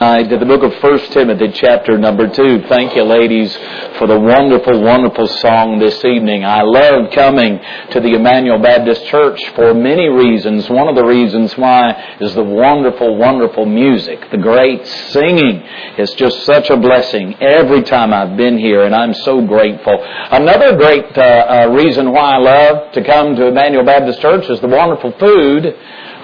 [0.00, 2.62] to the book of 1 Timothy chapter number 2.
[2.70, 3.54] Thank you ladies
[3.98, 6.42] for the wonderful, wonderful song this evening.
[6.42, 10.70] I love coming to the Emmanuel Baptist Church for many reasons.
[10.70, 15.62] One of the reasons why is the wonderful, wonderful music, the great singing.
[15.98, 19.98] It's just such a blessing every time I've been here and I'm so grateful.
[20.02, 24.62] Another great uh, uh, reason why I love to come to Emmanuel Baptist Church is
[24.62, 25.76] the wonderful food.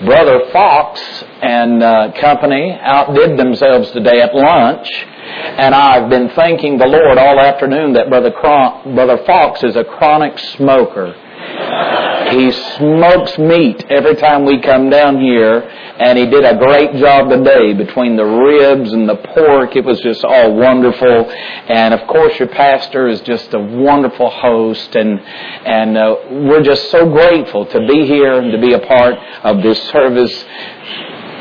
[0.04, 1.00] Brother Fox
[1.42, 4.88] and uh, company outdid themselves today at lunch.
[4.92, 9.84] And I've been thanking the Lord all afternoon that Brother, Cron- Brother Fox is a
[9.84, 11.14] chronic smoker.
[12.30, 17.30] He smokes meat every time we come down here, and he did a great job
[17.30, 19.76] today between the ribs and the pork.
[19.76, 21.30] It was just all wonderful.
[21.30, 26.90] And of course, your pastor is just a wonderful host, and and uh, we're just
[26.90, 29.14] so grateful to be here and to be a part
[29.44, 30.44] of this service.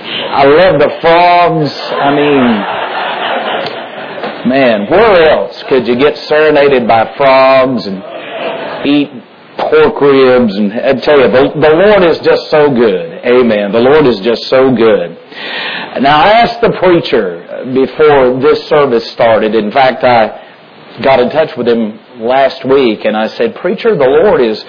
[0.08, 1.72] I love the frogs.
[1.74, 2.64] I mean,
[4.50, 8.04] man, where else could you get serenaded by frogs and
[8.86, 9.10] eat
[9.58, 13.26] pork ribs and I tell you, the, the Lord is just so good.
[13.26, 13.72] Amen.
[13.72, 15.18] The Lord is just so good.
[16.02, 19.56] Now I asked the preacher before this service started.
[19.56, 24.06] In fact, I got in touch with him last week and I said, preacher, the
[24.06, 24.64] Lord is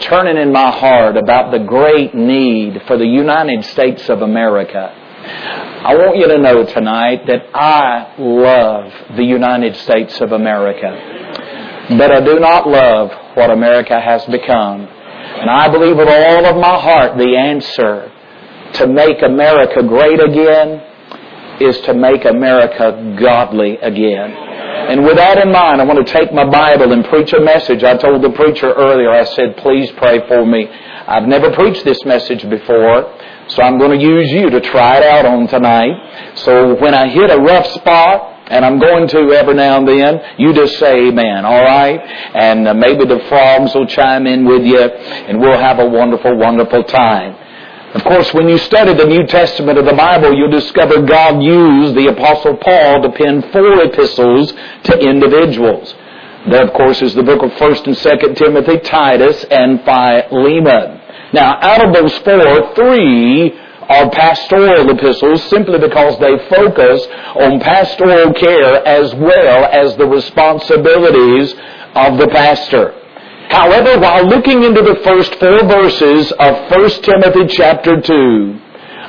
[0.00, 4.96] turning in my heart about the great need for the United States of America.
[5.82, 10.88] I want you to know tonight that I love the United States of America.
[11.98, 14.82] But I do not love what America has become.
[14.82, 18.12] And I believe with all of my heart the answer
[18.74, 20.86] to make America great again
[21.60, 24.30] is to make America godly again.
[24.90, 27.84] And with that in mind, I want to take my Bible and preach a message.
[27.84, 30.68] I told the preacher earlier, I said, please pray for me.
[31.06, 33.14] I've never preached this message before,
[33.48, 36.36] so I'm going to use you to try it out on tonight.
[36.38, 40.20] So when I hit a rough spot, and I'm going to every now and then.
[40.38, 42.00] You just say amen, alright?
[42.00, 46.36] And uh, maybe the frogs will chime in with you and we'll have a wonderful,
[46.36, 47.36] wonderful time.
[47.94, 51.94] Of course, when you study the New Testament of the Bible, you'll discover God used
[51.94, 54.52] the Apostle Paul to pen four epistles
[54.84, 55.94] to individuals.
[56.50, 61.00] That, of course, is the book of 1st and 2nd Timothy, Titus, and Philemon.
[61.32, 63.58] Now, out of those four, three
[63.90, 71.52] are pastoral epistles simply because they focus on pastoral care as well as the responsibilities
[71.96, 72.94] of the pastor.
[73.50, 78.60] However, while looking into the first four verses of 1 Timothy chapter 2,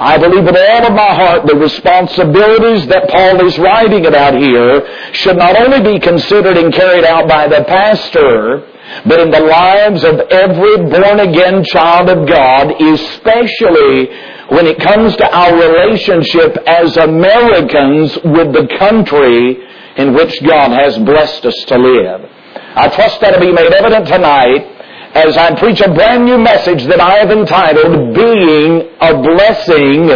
[0.02, 4.82] I believe with all of my heart the responsibilities that Paul is writing about here
[5.14, 8.66] should not only be considered and carried out by the pastor,
[9.06, 14.10] but in the lives of every born again child of God, especially
[14.50, 19.58] when it comes to our relationship as Americans with the country
[19.98, 22.30] in which God has blessed us to live.
[22.76, 24.68] I trust that to be made evident tonight
[25.14, 30.08] as I preach a brand new message that I have entitled Being a Blessing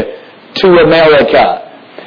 [0.56, 1.62] to America.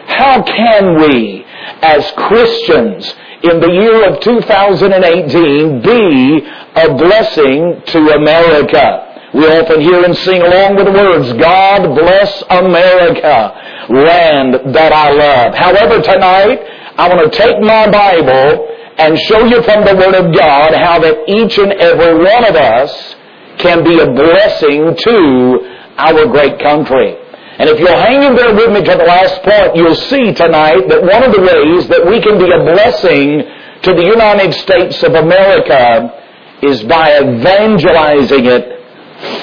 [0.06, 1.44] How can we,
[1.82, 9.30] as Christians, in the year of 2018 be a blessing to America?
[9.34, 13.52] We often hear and sing along with the words, God bless America,
[13.90, 15.54] land that I love.
[15.54, 16.58] However, tonight,
[16.96, 18.66] I want to take my Bible
[18.98, 22.56] and show you from the Word of God how that each and every one of
[22.56, 23.14] us
[23.58, 27.16] can be a blessing to our great country.
[27.58, 30.88] And if you'll hang in there with me to the last point, you'll see tonight
[30.88, 33.42] that one of the ways that we can be a blessing
[33.82, 36.14] to the United States of America
[36.62, 38.78] is by evangelizing it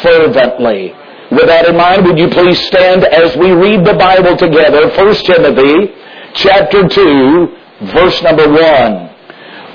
[0.01, 0.95] fervently.
[1.31, 5.15] With that in mind, would you please stand as we read the Bible together, 1
[5.15, 5.93] Timothy
[6.35, 7.57] chapter 2,
[7.91, 9.09] verse number 1.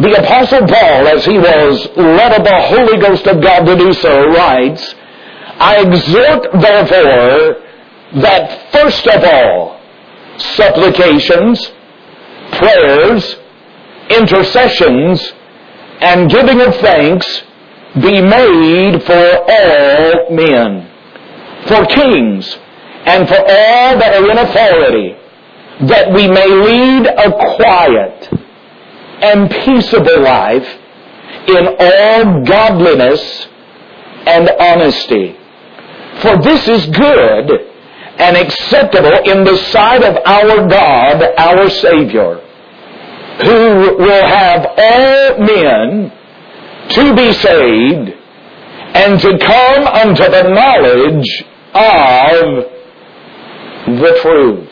[0.01, 3.93] The apostle Paul, as he was led of the Holy Ghost of God to do
[3.93, 4.95] so, writes,
[5.59, 7.67] I exhort therefore
[8.15, 9.81] that first of all,
[10.38, 11.71] supplications,
[12.53, 13.36] prayers,
[14.10, 15.33] intercessions,
[16.01, 17.42] and giving of thanks
[17.95, 20.91] be made for all men,
[21.66, 22.59] for kings,
[23.07, 25.16] and for all that are in authority,
[25.86, 28.33] that we may lead a quiet
[29.22, 30.78] and peaceable life
[31.48, 33.47] in all godliness
[34.27, 35.36] and honesty.
[36.21, 37.70] For this is good
[38.21, 42.41] and acceptable in the sight of our God, our Savior,
[43.45, 46.13] who will have all men
[46.91, 48.11] to be saved
[48.95, 51.45] and to come unto the knowledge
[51.75, 52.65] of
[54.01, 54.70] the truth.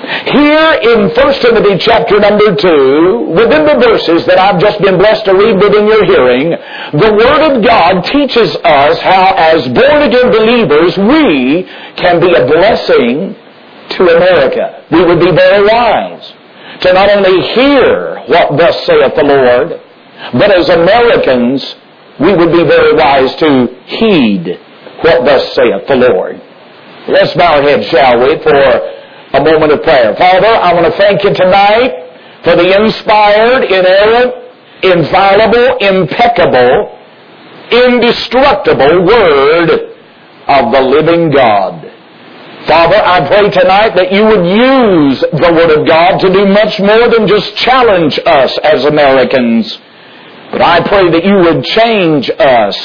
[0.00, 5.26] Here in 1 Timothy chapter number 2, within the verses that I've just been blessed
[5.26, 6.50] to read within your hearing,
[6.92, 11.64] the Word of God teaches us how as born again believers we
[12.00, 13.36] can be a blessing
[13.90, 14.86] to America.
[14.90, 16.32] We would be very wise
[16.80, 19.82] to not only hear what thus saith the Lord,
[20.32, 21.76] but as Americans
[22.18, 24.58] we would be very wise to heed
[25.02, 26.40] what thus saith the Lord.
[27.06, 28.99] Let's bow our heads, shall we, for
[29.32, 30.14] a moment of prayer.
[30.16, 31.92] Father, I want to thank you tonight
[32.42, 34.34] for the inspired, inerrant,
[34.82, 36.98] infallible, impeccable,
[37.70, 39.70] indestructible Word
[40.48, 41.86] of the living God.
[42.66, 46.80] Father, I pray tonight that you would use the Word of God to do much
[46.80, 49.78] more than just challenge us as Americans.
[50.50, 52.76] But I pray that you would change us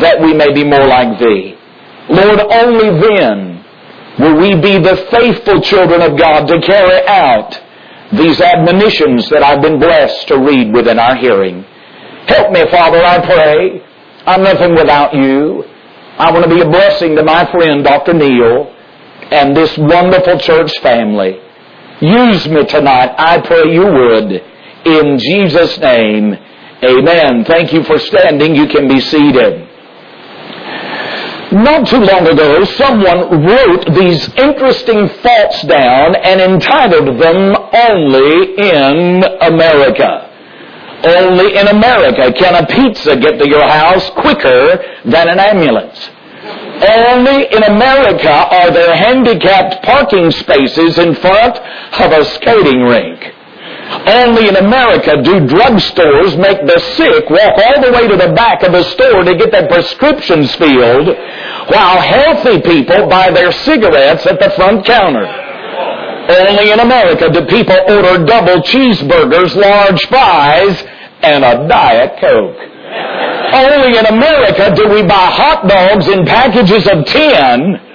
[0.00, 1.56] that we may be more like Thee.
[2.08, 3.53] Lord, only then
[4.18, 7.60] will we be the faithful children of God to carry out
[8.12, 11.64] these admonitions that I've been blessed to read within our hearing.
[12.26, 13.82] Help me, Father, I pray.
[14.26, 15.64] I'm nothing without you.
[16.18, 18.14] I want to be a blessing to my friend, Dr.
[18.14, 18.72] Neal,
[19.30, 21.40] and this wonderful church family.
[22.00, 23.14] Use me tonight.
[23.18, 24.32] I pray you would.
[24.86, 26.34] In Jesus' name,
[26.82, 27.44] amen.
[27.44, 28.54] Thank you for standing.
[28.54, 29.63] You can be seated.
[31.54, 39.22] Not too long ago, someone wrote these interesting thoughts down and entitled them Only in
[39.40, 40.30] America.
[41.04, 46.10] Only in America can a pizza get to your house quicker than an ambulance.
[46.82, 51.56] Only in America are there handicapped parking spaces in front
[52.00, 53.33] of a skating rink.
[54.06, 58.62] Only in America do drugstores make the sick walk all the way to the back
[58.62, 61.08] of the store to get their prescriptions filled,
[61.68, 65.26] while healthy people buy their cigarettes at the front counter.
[66.28, 70.82] Only in America do people order double cheeseburgers, large fries,
[71.22, 72.56] and a Diet Coke.
[73.54, 77.93] Only in America do we buy hot dogs in packages of 10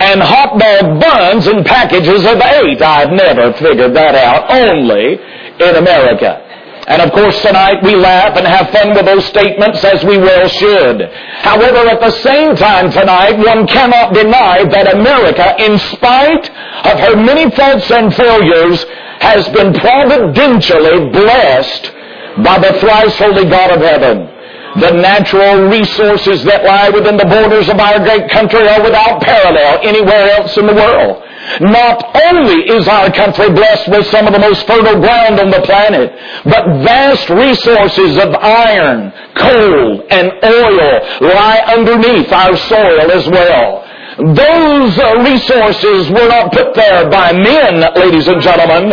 [0.00, 2.80] and hot dog buns in packages of eight.
[2.80, 4.50] I've never figured that out.
[4.50, 5.18] Only
[5.60, 6.46] in America.
[6.88, 10.48] And of course tonight we laugh and have fun with those statements as we well
[10.48, 11.02] should.
[11.44, 16.50] However, at the same time tonight, one cannot deny that America, in spite
[16.86, 18.84] of her many faults and failures,
[19.20, 21.92] has been providentially blessed
[22.42, 24.29] by the thrice holy God of heaven.
[24.78, 29.80] The natural resources that lie within the borders of our great country are without parallel
[29.82, 31.24] anywhere else in the world.
[31.58, 35.62] Not only is our country blessed with some of the most fertile ground on the
[35.62, 36.12] planet,
[36.44, 43.89] but vast resources of iron, coal, and oil lie underneath our soil as well.
[44.20, 48.90] Those uh, resources were not put there by men, ladies and gentlemen.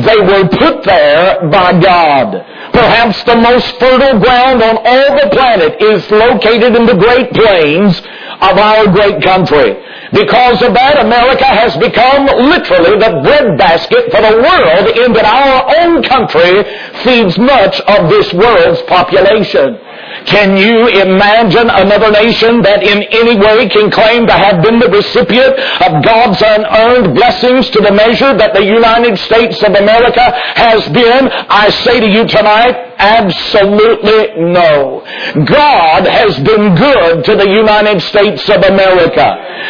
[0.00, 2.32] They were put there by God.
[2.72, 8.00] Perhaps the most fertile ground on all the planet is located in the Great Plains
[8.40, 9.76] of our great country.
[10.12, 15.60] Because of that, America has become literally the breadbasket for the world in that our
[15.76, 16.64] own country
[17.04, 19.78] feeds much of this world's population.
[20.26, 24.88] Can you imagine another nation that in any way can claim to have been the
[24.88, 30.88] recipient of God's unearned blessings to the measure that the United States of America has
[30.90, 31.28] been?
[31.48, 35.00] I say to you tonight, Absolutely no.
[35.46, 39.24] God has been good to the United States of America.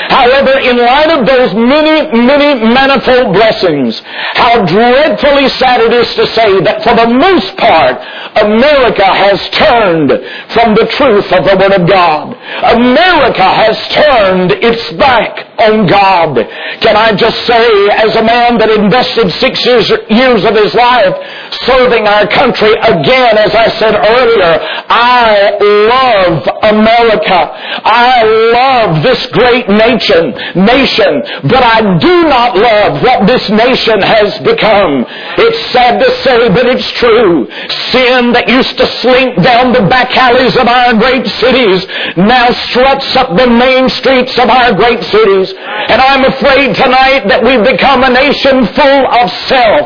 [0.09, 4.03] However, in light of those many, many manifold blessings,
[4.35, 8.03] how dreadfully sad it is to say that for the most part,
[8.43, 10.11] America has turned
[10.51, 12.35] from the truth of the Word of God.
[12.75, 16.35] America has turned its back on God.
[16.81, 21.15] Can I just say, as a man that invested six years, years of his life
[21.63, 24.59] serving our country again, as I said earlier,
[24.89, 27.39] I love America.
[27.85, 28.23] I
[28.53, 35.05] love this great nation, nation, but I do not love what this nation has become.
[35.39, 37.47] It's sad to say, but it's true.
[37.91, 41.87] Sin that used to slink down the back alleys of our great cities
[42.17, 45.53] now struts up the main streets of our great cities.
[45.57, 49.85] And I'm afraid tonight that we've become a nation full of self,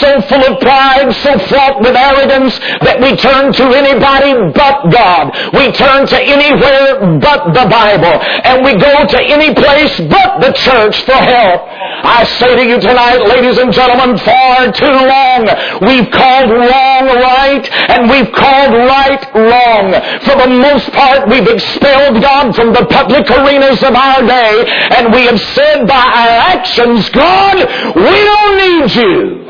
[0.00, 5.30] so full of pride, so fraught with arrogance, that we turn to anybody but God.
[5.54, 8.14] We turn to anywhere but the Bible.
[8.44, 11.62] And we go to any place but the church for help.
[12.04, 15.46] I say to you tonight, ladies and gentlemen, far too long
[15.86, 19.86] we've called wrong right and we've called right wrong.
[20.22, 25.12] For the most part, we've expelled God from the public arenas of our day and
[25.12, 27.56] we have said by our actions, God,
[27.96, 29.44] we don't need you.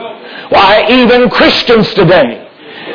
[0.50, 2.44] Why, even Christians today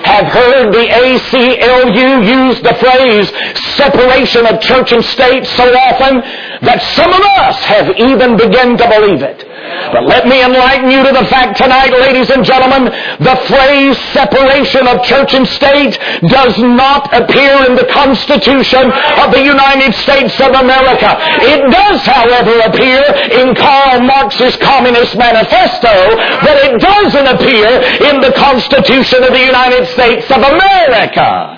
[0.05, 3.29] have heard the ACLU use the phrase
[3.75, 6.21] separation of church and state so often
[6.61, 9.48] that some of us have even begun to believe it.
[9.91, 12.85] But let me enlighten you to the fact tonight, ladies and gentlemen,
[13.19, 15.97] the phrase separation of church and state
[16.27, 21.17] does not appear in the Constitution of the United States of America.
[21.41, 23.01] It does, however, appear
[23.41, 25.93] in Karl Marx's Communist Manifesto,
[26.41, 27.69] but it doesn't appear
[28.09, 31.57] in the Constitution of the United States of America.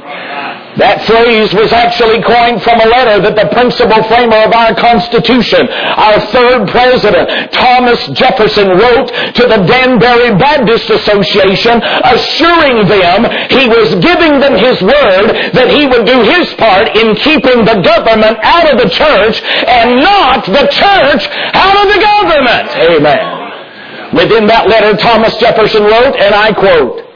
[0.81, 5.69] That phrase was actually coined from a letter that the principal framer of our Constitution,
[5.69, 13.93] our third president, Thomas Jefferson, wrote to the Danbury Baptist Association, assuring them he was
[14.01, 18.65] giving them his word that he would do his part in keeping the government out
[18.65, 19.37] of the church
[19.69, 22.67] and not the church out of the government.
[22.89, 24.17] Amen.
[24.17, 27.10] Within that letter, Thomas Jefferson wrote, and I quote,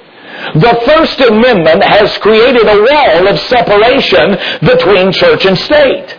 [0.53, 6.17] the First Amendment has created a wall of separation between church and state.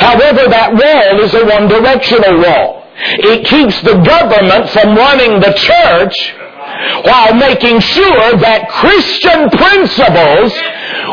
[0.00, 2.88] However, that wall is a one-directional wall.
[2.96, 6.16] It keeps the government from running the church
[7.04, 10.52] while making sure that Christian principles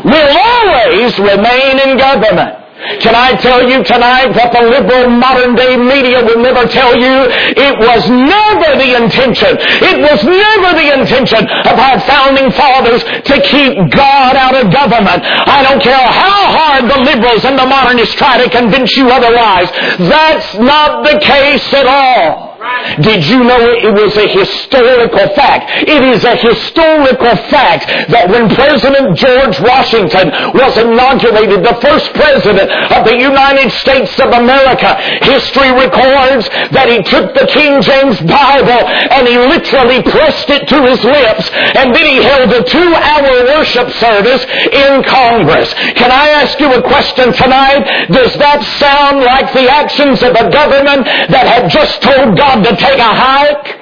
[0.05, 2.62] will always remain in government.
[3.00, 7.32] Can I tell you tonight what the liberal modern day media will never tell you?
[7.56, 9.56] It was never the intention.
[9.60, 15.24] It was never the intention of our founding fathers to keep God out of government.
[15.24, 19.70] I don't care how hard the liberals and the modernists try to convince you otherwise.
[19.98, 22.52] That's not the case at all.
[23.01, 25.72] Did you know it was a historical fact?
[25.84, 32.70] It is a historical fact that when President George Washington was inaugurated, the first president
[32.93, 38.82] of the United States of America, history records that he took the King James Bible
[39.12, 43.89] and he literally pressed it to his lips and then he held a two-hour worship
[43.98, 45.74] service in Congress.
[45.98, 48.08] Can I ask you a question tonight?
[48.12, 52.75] Does that sound like the actions of a government that had just told God to
[52.75, 53.79] take a hike?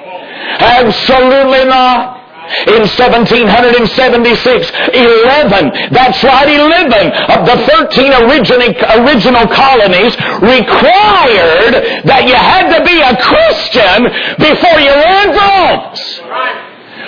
[0.60, 2.22] Absolutely not.
[2.66, 10.12] In 1776, 11, that's right, 11 of the 13 original, colonies
[10.42, 14.04] required that you had to be a Christian
[14.36, 15.32] before you learned.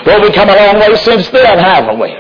[0.07, 2.15] Well, we've come a long way since then, haven't we?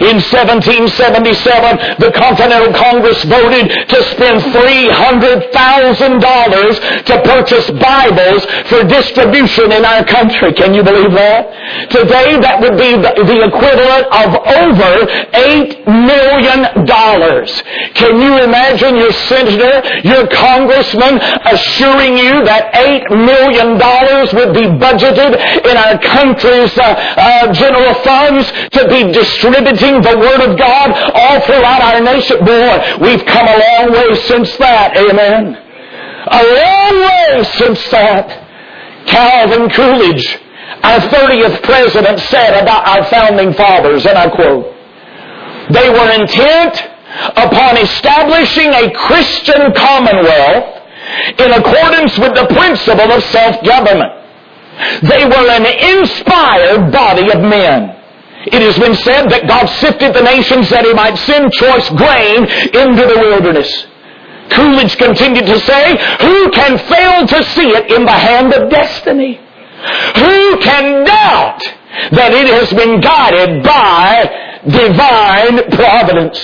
[0.00, 9.84] In 1777, the Continental Congress voted to spend $300,000 to purchase Bibles for distribution in
[9.84, 10.52] our country.
[10.52, 11.50] Can you believe that?
[11.90, 16.64] Today, that would be the, equivalent of over $8 million.
[17.94, 25.36] Can you imagine your senator, your congressman assuring you that $8 million would be budgeted
[25.68, 31.40] in our country's uh, uh, general funds to be distributed the Word of God all
[31.40, 32.38] throughout our nation.
[32.44, 34.96] Boy, we've come a long way since that.
[34.96, 35.56] Amen.
[36.28, 38.46] A long way since that.
[39.06, 40.38] Calvin Coolidge,
[40.82, 44.74] our 30th president, said about our founding fathers, and I quote,
[45.70, 46.82] they were intent
[47.36, 50.82] upon establishing a Christian commonwealth
[51.38, 54.12] in accordance with the principle of self-government.
[55.02, 55.66] They were an
[55.98, 57.95] inspired body of men.
[58.46, 62.46] It has been said that God sifted the nations that he might send choice grain
[62.70, 63.86] into the wilderness.
[64.50, 69.40] Coolidge continued to say, who can fail to see it in the hand of destiny?
[70.16, 71.60] Who can doubt
[72.12, 76.38] that it has been guided by divine providence?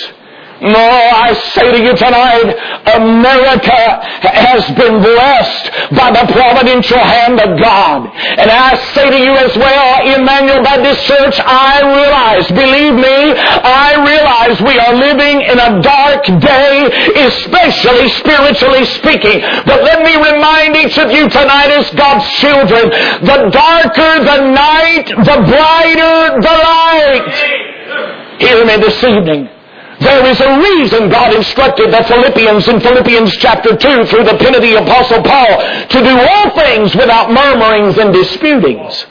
[0.63, 2.55] No, I say to you tonight,
[2.95, 3.83] America
[4.31, 5.65] has been blessed
[5.99, 8.07] by the providential hand of God.
[8.39, 14.07] And I say to you as well, Emmanuel Baptist Church, I realize, believe me, I
[14.07, 16.87] realize we are living in a dark day,
[17.27, 19.43] especially spiritually speaking.
[19.67, 22.87] But let me remind each of you tonight as God's children,
[23.27, 28.39] the darker the night, the brighter the light.
[28.39, 29.62] Hear me this evening.
[30.03, 34.55] There is a reason God instructed the Philippians in Philippians chapter 2 through the pen
[34.55, 39.07] of the Apostle Paul to do all things without murmurings and disputings.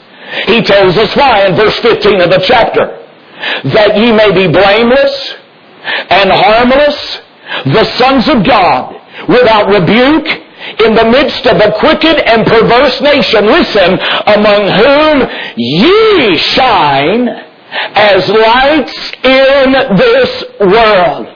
[0.46, 3.02] He tells us why in verse 15 of the chapter.
[3.64, 5.34] that ye may be blameless
[6.10, 7.18] and harmless,
[7.66, 8.94] the sons of God,
[9.28, 10.28] without rebuke,
[10.84, 17.51] in the midst of a crooked and perverse nation, listen, among whom ye shine
[17.94, 21.28] as lights in this world.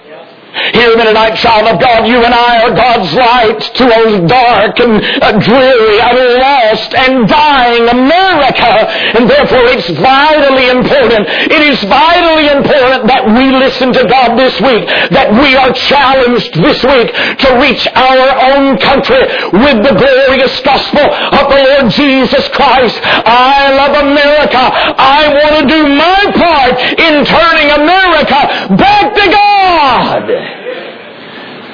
[0.72, 4.80] Hear me tonight, child of God, you and I are God's light to a dark
[4.80, 8.72] and a dreary and lost and dying America.
[9.20, 14.56] And therefore it's vitally important, it is vitally important that we listen to God this
[14.64, 19.28] week, that we are challenged this week to reach our own country
[19.60, 22.96] with the glorious gospel of the Lord Jesus Christ.
[23.04, 24.62] I love America.
[24.96, 30.45] I want to do my part in turning America back to God.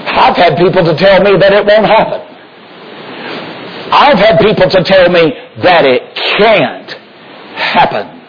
[0.07, 2.21] I've had people to tell me that it won't happen.
[3.93, 6.91] I've had people to tell me that it can't
[7.55, 8.22] happen.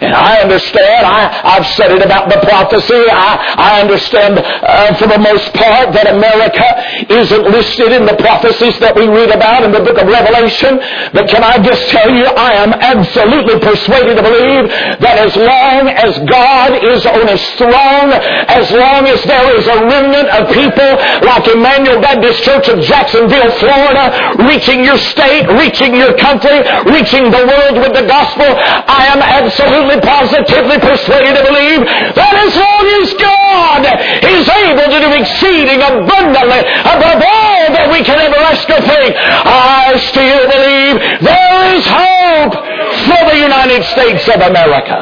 [0.00, 5.08] And I understand, I, have said it about the prophecy, I, I understand uh, for
[5.08, 6.64] the most part that America
[7.12, 10.80] isn't listed in the prophecies that we read about in the book of Revelation.
[11.12, 14.68] But can I just tell you, I am absolutely persuaded to believe
[15.00, 18.10] that as long as God is on his throne,
[18.48, 20.90] as long as there is a remnant of people
[21.24, 27.44] like Emmanuel Baptist Church of Jacksonville, Florida, reaching your state, reaching your country, reaching the
[27.44, 31.82] world with the gospel, I am absolutely absolutely positively persuaded to believe
[32.14, 33.82] that as long as God
[34.22, 39.10] is able to do exceeding abundantly above all that we can ever ask or think,
[39.18, 44.96] I still believe there is hope for the United States of America.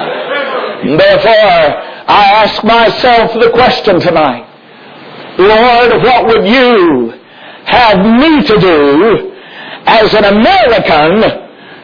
[0.97, 1.64] Therefore,
[2.09, 4.49] I ask myself the question tonight,
[5.38, 7.12] Lord, what would you
[7.66, 9.33] have me to do
[9.87, 11.21] as an American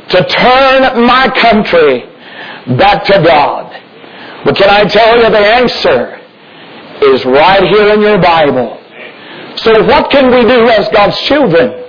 [0.09, 2.10] to turn my country
[2.77, 3.71] back to God.
[4.45, 6.21] But can I tell you the answer
[7.03, 8.77] is right here in your Bible.
[9.57, 11.85] So what can we do as God's children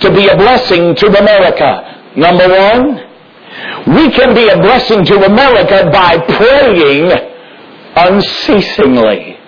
[0.00, 2.12] to be a blessing to America?
[2.16, 3.12] Number one,
[3.96, 7.10] we can be a blessing to America by praying
[7.96, 9.38] unceasingly.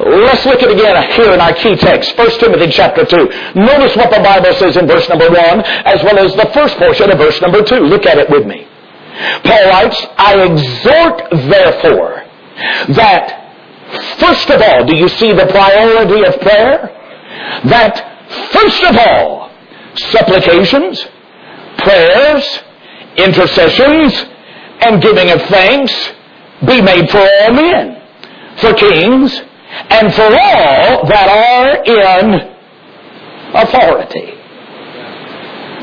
[0.00, 3.16] Let's look at it again here in our key text, 1 Timothy chapter 2.
[3.54, 7.10] Notice what the Bible says in verse number 1, as well as the first portion
[7.10, 7.76] of verse number 2.
[7.76, 8.66] Look at it with me.
[9.44, 12.24] Paul writes, I exhort therefore
[12.94, 13.42] that
[14.18, 16.88] First of all, do you see the priority of prayer?
[17.64, 19.50] That first of all,
[19.96, 21.06] supplications,
[21.78, 22.44] prayers,
[23.16, 24.14] intercessions,
[24.80, 25.92] and giving of thanks
[26.66, 28.02] be made for all men,
[28.58, 29.38] for kings,
[29.90, 32.56] and for all that are in
[33.54, 34.38] authority.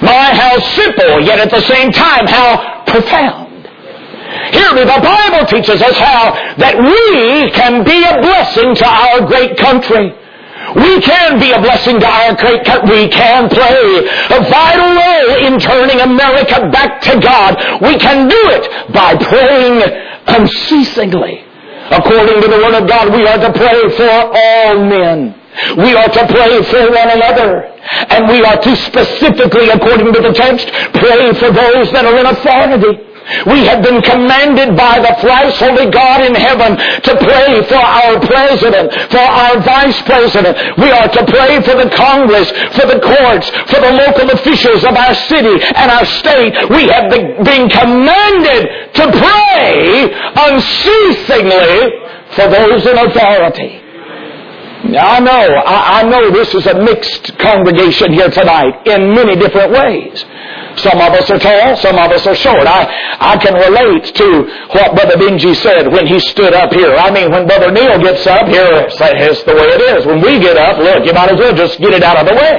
[0.02, 3.50] My, how simple, yet at the same time, how profound.
[4.54, 9.26] Hear me, the Bible teaches us how that we can be a blessing to our
[9.26, 10.14] great country.
[10.76, 12.90] We can be a blessing to our great country.
[12.90, 17.58] We can play a vital role in turning America back to God.
[17.82, 19.82] We can do it by praying
[20.28, 21.46] unceasingly.
[21.90, 25.39] According to the Word of God, we are to pray for all men.
[25.78, 27.66] We are to pray for one another.
[28.10, 32.26] And we are to specifically, according to the text, pray for those that are in
[32.26, 33.10] authority.
[33.46, 38.18] We have been commanded by the thrice holy God in heaven to pray for our
[38.26, 40.58] president, for our vice president.
[40.82, 44.96] We are to pray for the Congress, for the courts, for the local officials of
[44.98, 46.58] our city and our state.
[46.74, 47.12] We have
[47.46, 50.10] been commanded to pray
[50.50, 52.02] unceasingly
[52.34, 53.89] for those in authority.
[54.92, 59.36] Now, I know, I, I, know this is a mixed congregation here tonight in many
[59.36, 60.26] different ways.
[60.82, 62.66] Some of us are tall, some of us are short.
[62.66, 64.28] I, I can relate to
[64.74, 66.96] what Brother Benji said when he stood up here.
[66.96, 70.06] I mean, when Brother Neil gets up here, it's the way it is.
[70.06, 72.34] When we get up, look, you might as well just get it out of the
[72.34, 72.58] way.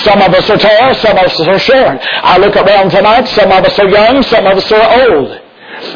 [0.00, 1.98] Some of us are tall, some of us are short.
[2.24, 5.43] I look around tonight, some of us are young, some of us are old.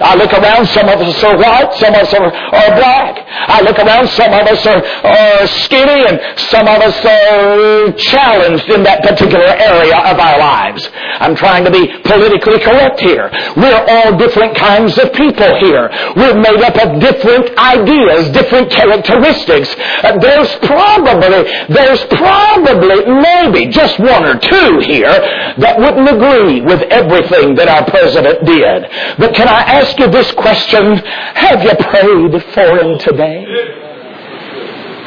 [0.01, 3.25] I look around, some of us are white, some of us are, are black.
[3.29, 6.21] I look around, some of us are, are skinny, and
[6.51, 10.89] some of us are challenged in that particular area of our lives.
[11.21, 13.31] I'm trying to be politically correct here.
[13.57, 15.91] We're all different kinds of people here.
[16.17, 19.75] We're made up of different ideas, different characteristics.
[20.05, 25.13] Uh, there's probably, there's probably, maybe, just one or two here
[25.59, 28.87] that wouldn't agree with everything that our president did.
[29.19, 30.97] But can I ask you this question.
[31.39, 33.47] Have you prayed for him today?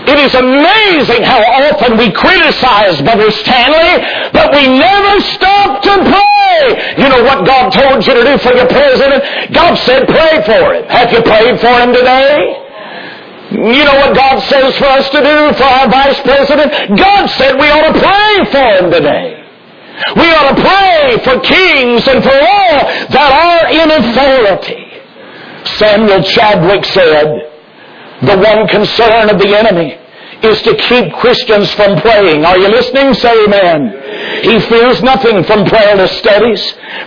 [0.07, 6.95] It is amazing how often we criticize Brother Stanley, but we never stop to pray.
[6.97, 9.53] You know what God told you to do for your president?
[9.53, 10.85] God said pray for him.
[10.89, 12.67] Have you prayed for him today?
[13.51, 16.97] You know what God says for us to do for our vice president?
[16.97, 19.40] God said we ought to pray for him today.
[20.15, 24.87] We ought to pray for kings and for all that are in authority.
[25.77, 27.47] Samuel Chadwick said,
[28.21, 30.00] the one concern of the enemy
[30.43, 32.45] is to keep Christians from praying.
[32.45, 33.13] Are you listening?
[33.13, 34.43] Say amen.
[34.43, 36.61] He fears nothing from prayerless studies,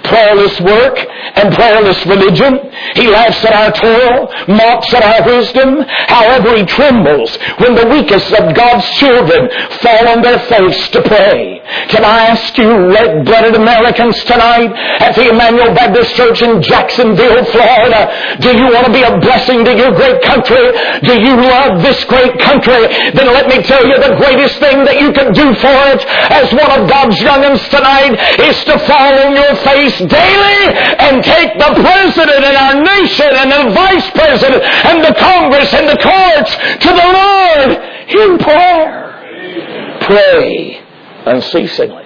[0.05, 0.99] prayerless work,
[1.35, 2.59] and prayerless religion.
[2.95, 5.83] He laughs at our toil, mocks at our wisdom.
[6.09, 9.51] However, he trembles when the weakest of God's children
[9.83, 11.61] fall on their face to pray.
[11.89, 14.71] Can I ask you, red-blooded Americans tonight
[15.01, 19.65] at the Emmanuel Baptist Church in Jacksonville, Florida, do you want to be a blessing
[19.65, 20.71] to your great country?
[21.03, 22.85] Do you love this great country?
[23.25, 26.71] Let me tell you the greatest thing that you can do for it as one
[26.77, 30.61] of God's youngins tonight is to fall on your face daily
[31.01, 35.89] and take the president and our nation and the vice president and the Congress and
[35.89, 36.53] the courts
[36.85, 37.69] to the Lord
[38.09, 39.99] in prayer.
[40.03, 40.81] Pray
[41.27, 42.05] unceasingly.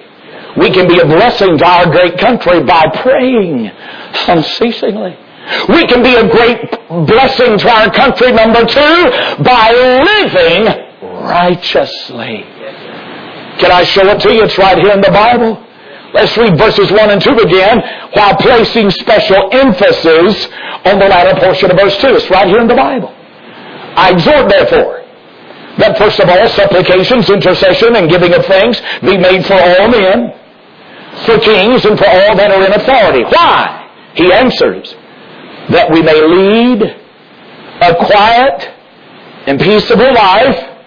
[0.57, 3.71] We can be a blessing to our great country by praying
[4.27, 5.17] unceasingly.
[5.69, 6.71] We can be a great
[7.07, 10.88] blessing to our country, number two, by living
[11.29, 12.45] righteously.
[13.61, 14.45] Can I show it to you?
[14.45, 15.63] It's right here in the Bible.
[16.15, 17.83] Let's read verses 1 and 2 again
[18.15, 20.47] while placing special emphasis
[20.87, 22.07] on the latter portion of verse 2.
[22.17, 23.13] It's right here in the Bible.
[23.95, 25.05] I exhort, therefore,
[25.79, 30.33] that first of all, supplications, intercession, and giving of thanks be made for all men,
[31.27, 33.25] for kings, and for all that are in authority.
[33.25, 33.91] Why?
[34.15, 34.95] He answers,
[35.71, 36.83] that we may lead
[37.81, 38.71] a quiet
[39.47, 40.78] and peaceable life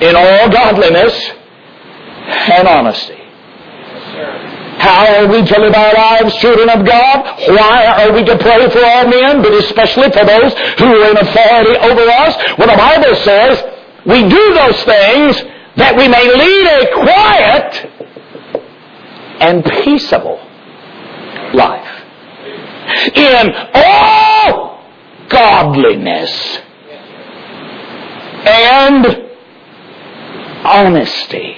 [0.00, 1.14] in all godliness
[2.52, 3.16] and honesty.
[4.80, 7.24] How are we to live our lives, children of God?
[7.48, 11.18] Why are we to pray for all men, but especially for those who are in
[11.18, 12.34] authority over us?
[12.56, 13.62] Well, the Bible says
[14.06, 15.36] we do those things
[15.76, 17.90] that we may lead a quiet
[19.40, 20.40] and peaceable
[21.52, 22.02] life
[23.14, 24.82] in all
[25.28, 26.58] godliness
[28.46, 29.29] and
[30.64, 31.56] honesty.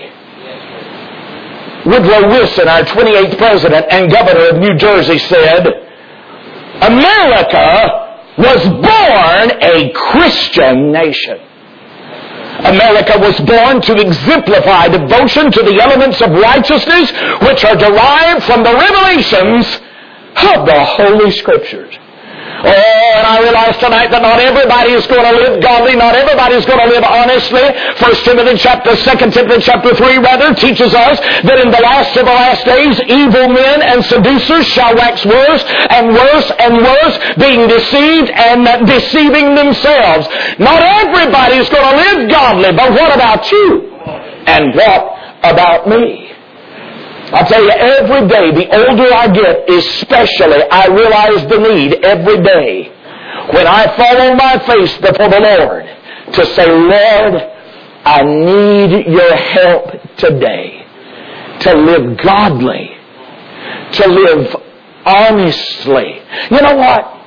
[1.84, 5.66] Woodrow Wilson, our 28th president and governor of New Jersey, said,
[6.80, 8.02] America
[8.38, 11.38] was born a Christian nation.
[12.64, 17.10] America was born to exemplify devotion to the elements of righteousness
[17.42, 19.66] which are derived from the revelations
[20.36, 21.94] of the Holy Scriptures.
[22.62, 26.54] Oh, and I realize tonight that not everybody is going to live godly, not everybody
[26.54, 27.66] is going to live honestly.
[27.98, 32.22] First Timothy chapter, Second Timothy chapter 3 rather teaches us that in the last of
[32.22, 37.66] the last days, evil men and seducers shall wax worse and worse and worse, being
[37.66, 40.30] deceived and deceiving themselves.
[40.62, 43.90] Not everybody is going to live godly, but what about you?
[44.46, 45.02] And what
[45.42, 46.21] about me?
[47.34, 52.42] I tell you, every day, the older I get, especially, I realize the need every
[52.42, 52.88] day
[53.54, 55.84] when I fall on my face before the Lord
[56.34, 57.42] to say, Lord,
[58.04, 60.84] I need your help today
[61.60, 62.90] to live godly,
[63.92, 64.56] to live
[65.06, 66.22] honestly.
[66.50, 67.22] You know what?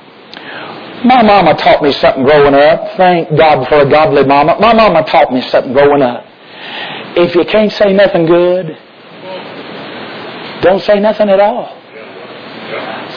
[1.04, 2.96] My mama taught me something growing up.
[2.96, 4.56] Thank God for a godly mama.
[4.60, 6.24] My mama taught me something growing up.
[7.16, 8.76] If you can't say nothing good,
[10.66, 11.72] don't say nothing at all.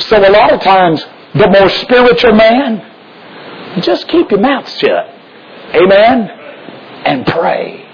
[0.02, 2.86] So a lot of times, the more spiritual man,
[3.82, 5.06] just keep your mouth shut.
[5.76, 6.30] Amen?
[7.06, 7.86] And pray.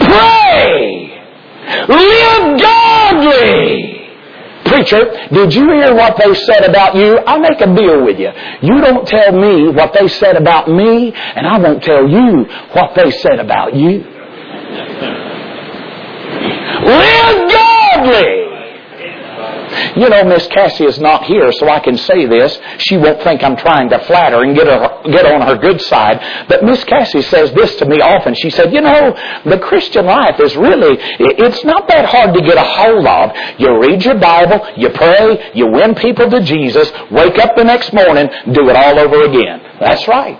[0.00, 1.10] Pray!
[1.88, 4.00] Live godly!
[4.64, 7.18] Preacher, did you hear what they said about you?
[7.26, 8.30] I'll make a deal with you.
[8.62, 12.94] You don't tell me what they said about me, and I won't tell you what
[12.94, 14.04] they said about you.
[16.82, 17.50] Live
[19.96, 22.58] You know, Miss Cassie is not here, so I can say this.
[22.78, 26.20] She won't think I'm trying to flatter and get her get on her good side.
[26.48, 28.34] But Miss Cassie says this to me often.
[28.34, 32.56] She said, "You know, the Christian life is really it's not that hard to get
[32.56, 33.32] a hold of.
[33.58, 37.92] You read your Bible, you pray, you win people to Jesus, wake up the next
[37.92, 40.38] morning, do it all over again." That's right.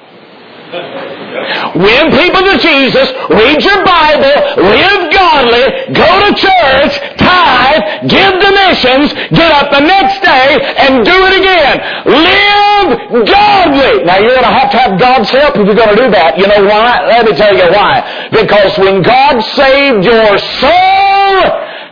[1.74, 5.64] Win people to Jesus, read your Bible, live godly,
[5.94, 11.34] go to church, tithe, give the missions, get up the next day and do it
[11.38, 11.76] again.
[12.06, 14.04] Live godly.
[14.04, 16.38] Now you're going to have to have God's help if you're going to do that.
[16.38, 17.06] You know why?
[17.06, 18.28] Let me tell you why.
[18.30, 21.40] Because when God saved your soul,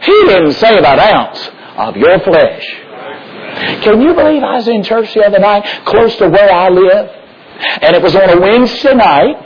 [0.02, 2.66] He didn't save an ounce of your flesh.
[3.82, 7.17] Can you believe I was in church the other night close to where I live?
[7.58, 9.36] And it was on a Wednesday night,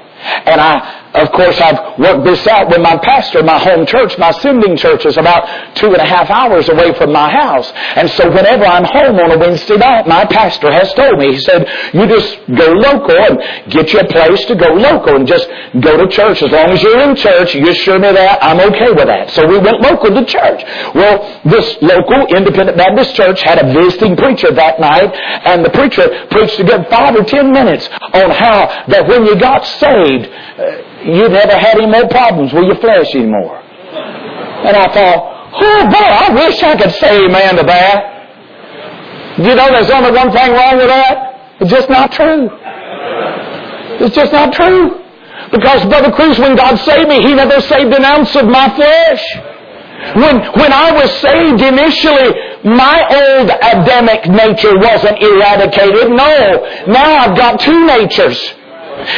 [0.47, 3.43] and I of course, I've worked this out with my pastor.
[3.43, 7.13] My home church, my sending church is about two and a half hours away from
[7.13, 7.71] my house.
[7.97, 11.41] And so whenever I'm home on a Wednesday night, my pastor has told me, he
[11.41, 15.49] said, you just go local and get you a place to go local and just
[15.81, 16.43] go to church.
[16.43, 19.31] As long as you're in church, you assure me that, I'm okay with that.
[19.31, 20.63] So we went local to church.
[20.95, 25.13] Well, this local independent Baptist church had a visiting preacher that night,
[25.45, 29.37] and the preacher preached a good five or ten minutes on how that when you
[29.37, 33.59] got saved, uh, you never had any more problems with your flesh anymore.
[33.59, 38.13] And I thought, oh boy, I wish I could say amen to that.
[39.39, 41.57] You know, there's only one thing wrong with that.
[41.61, 42.49] It's just not true.
[44.01, 45.03] It's just not true.
[45.51, 49.23] Because Brother Cruz, when God saved me, He never saved an ounce of my flesh.
[50.15, 52.35] When, when I was saved initially,
[52.65, 56.11] my old Adamic nature wasn't eradicated.
[56.11, 56.67] No.
[56.87, 58.39] Now I've got two natures.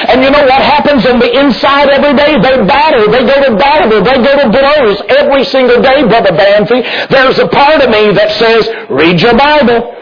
[0.09, 2.39] And you know what happens on the inside every day?
[2.41, 3.11] They battle.
[3.11, 4.03] They go to battle.
[4.03, 7.09] They go to blows every single day, Brother Banfi.
[7.09, 9.95] There's a part of me that says, read your Bible.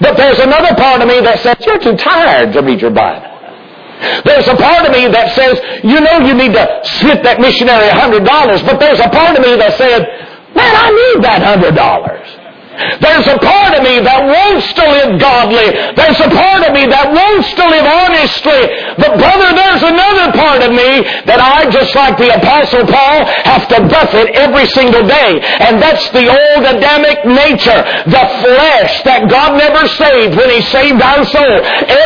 [0.00, 3.30] But there's another part of me that says, you're too tired to read your Bible.
[4.24, 6.66] There's a part of me that says, you know you need to
[7.00, 10.02] slip that missionary a hundred dollars, but there's a part of me that said,
[10.54, 12.43] man, I need that hundred dollars.
[12.98, 15.68] There's a part of me that wants to live godly.
[15.94, 18.62] There's a part of me that wants to live honestly.
[18.98, 23.64] But brother, there's another part of me that I, just like the apostle Paul, have
[23.70, 25.38] to buffet every single day.
[25.62, 30.98] And that's the old Adamic nature, the flesh that God never saved when He saved
[30.98, 31.56] our soul.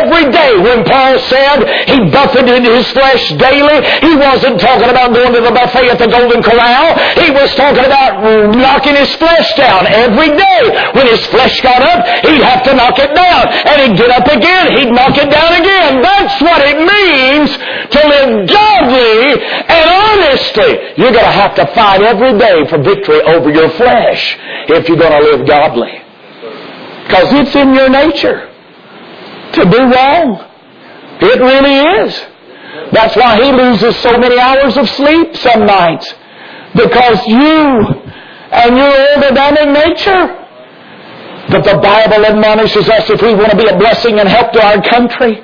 [0.02, 5.33] Every day when Paul said he buffeted his flesh daily, he wasn't talking about going
[5.33, 6.98] to the buffet at the Golden Corral.
[7.16, 8.20] He was talking about
[8.54, 10.92] knocking his flesh down every day way.
[10.92, 13.49] When his flesh got up, he'd have to knock it down.
[13.49, 14.77] And he'd get up again.
[14.77, 16.03] He'd knock it down again.
[16.03, 20.94] That's what it means to live godly and honestly.
[20.97, 24.37] You're going to have to fight every day for victory over your flesh
[24.68, 26.03] if you're going to live godly.
[27.07, 28.53] Because it's in your nature
[29.53, 30.44] to do wrong.
[31.21, 32.27] It really is.
[32.92, 36.14] That's why he loses so many hours of sleep some nights.
[36.75, 38.05] Because you
[38.53, 40.48] and your old Adamic nature
[41.51, 44.63] but the Bible admonishes us if we want to be a blessing and help to
[44.65, 45.41] our country,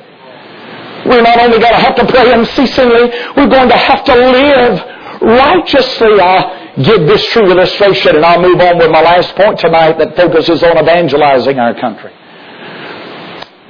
[1.07, 4.75] we're not only going to have to pray unceasingly, we're going to have to live
[5.23, 6.21] righteously.
[6.21, 10.17] I'll give this true illustration and I'll move on with my last point tonight that
[10.17, 12.13] focuses on evangelizing our country.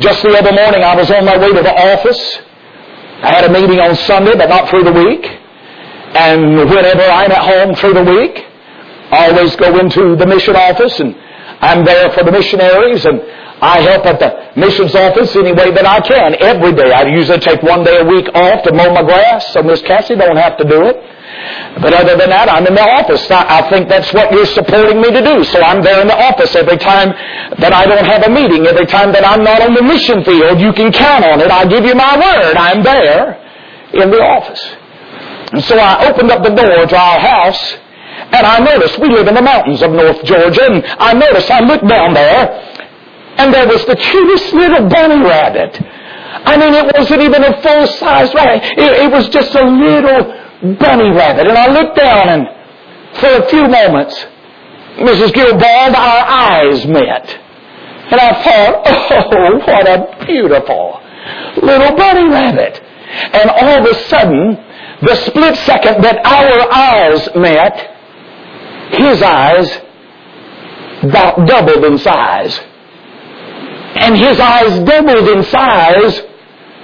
[0.00, 2.38] Just the other morning I was on my way to the office.
[3.22, 5.24] I had a meeting on Sunday, but not through the week.
[5.24, 8.44] And whenever I'm at home through the week,
[9.10, 11.14] I always go into the mission office and
[11.64, 13.20] I'm there for the missionaries and
[13.62, 16.92] I help at the missions office any way that I can every day.
[16.92, 20.16] I usually take one day a week off to mow my grass so Miss Cassie
[20.16, 20.96] don't have to do it.
[21.80, 23.26] But other than that, I'm in the office.
[23.30, 25.44] I think that's what you're supporting me to do.
[25.44, 27.10] So I'm there in the office every time
[27.58, 30.60] that I don't have a meeting, every time that I'm not on the mission field.
[30.60, 31.50] You can count on it.
[31.50, 32.56] I give you my word.
[32.56, 33.40] I'm there
[33.92, 34.62] in the office.
[35.52, 37.78] And so I opened up the door to our house
[38.32, 41.60] and I noticed, we live in the mountains of North Georgia, and I noticed, I
[41.60, 42.50] looked down there,
[43.38, 45.80] and there was the cutest little bunny rabbit.
[46.46, 48.64] I mean, it wasn't even a full-size rabbit.
[48.78, 51.46] It, it was just a little bunny rabbit.
[51.46, 52.48] And I looked down, and
[53.18, 54.26] for a few moments,
[54.96, 55.32] Mrs.
[55.32, 57.40] Gilbald, our eyes met.
[58.10, 58.82] And I thought,
[59.34, 61.00] oh, what a beautiful
[61.62, 62.82] little bunny rabbit.
[63.32, 64.54] And all of a sudden,
[65.02, 67.93] the split second that our eyes met,
[68.90, 69.70] his eyes
[71.02, 72.58] about doubled in size.
[73.96, 76.22] And his eyes doubled in size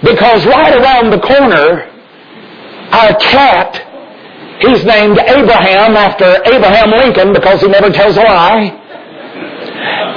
[0.02, 1.90] because right around the corner,
[2.92, 3.76] our cat,
[4.60, 8.76] he's named Abraham after Abraham Lincoln because he never tells a lie.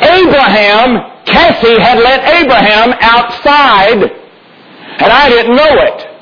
[0.03, 6.12] Abraham, Cassie had let Abraham outside, and I didn't know it.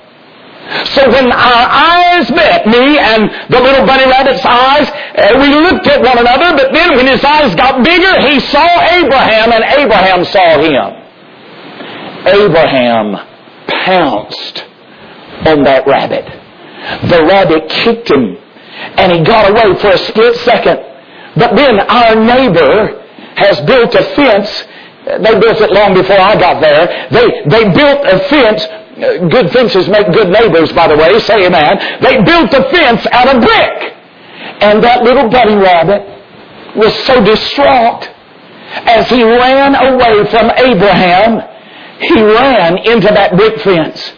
[0.85, 5.87] So when our eyes met, me and the little bunny rabbit's eyes, uh, we looked
[5.87, 10.23] at one another, but then when his eyes got bigger, he saw Abraham and Abraham
[10.25, 11.01] saw him.
[12.27, 13.27] Abraham
[13.67, 14.65] pounced
[15.45, 16.25] on that rabbit.
[17.09, 18.37] The rabbit kicked him
[18.97, 20.79] and he got away for a split second.
[21.35, 23.03] But then our neighbor
[23.35, 24.63] has built a fence
[25.05, 27.09] They built it long before I got there.
[27.09, 28.65] They, they built a fence.
[29.01, 31.19] Uh, good fences make good neighbors, by the way.
[31.21, 32.01] Say amen.
[32.01, 33.97] They built a fence out of brick.
[34.61, 36.05] And that little bunny rabbit
[36.77, 38.07] was so distraught
[38.85, 41.41] as he ran away from Abraham.
[41.99, 44.13] He ran into that brick fence.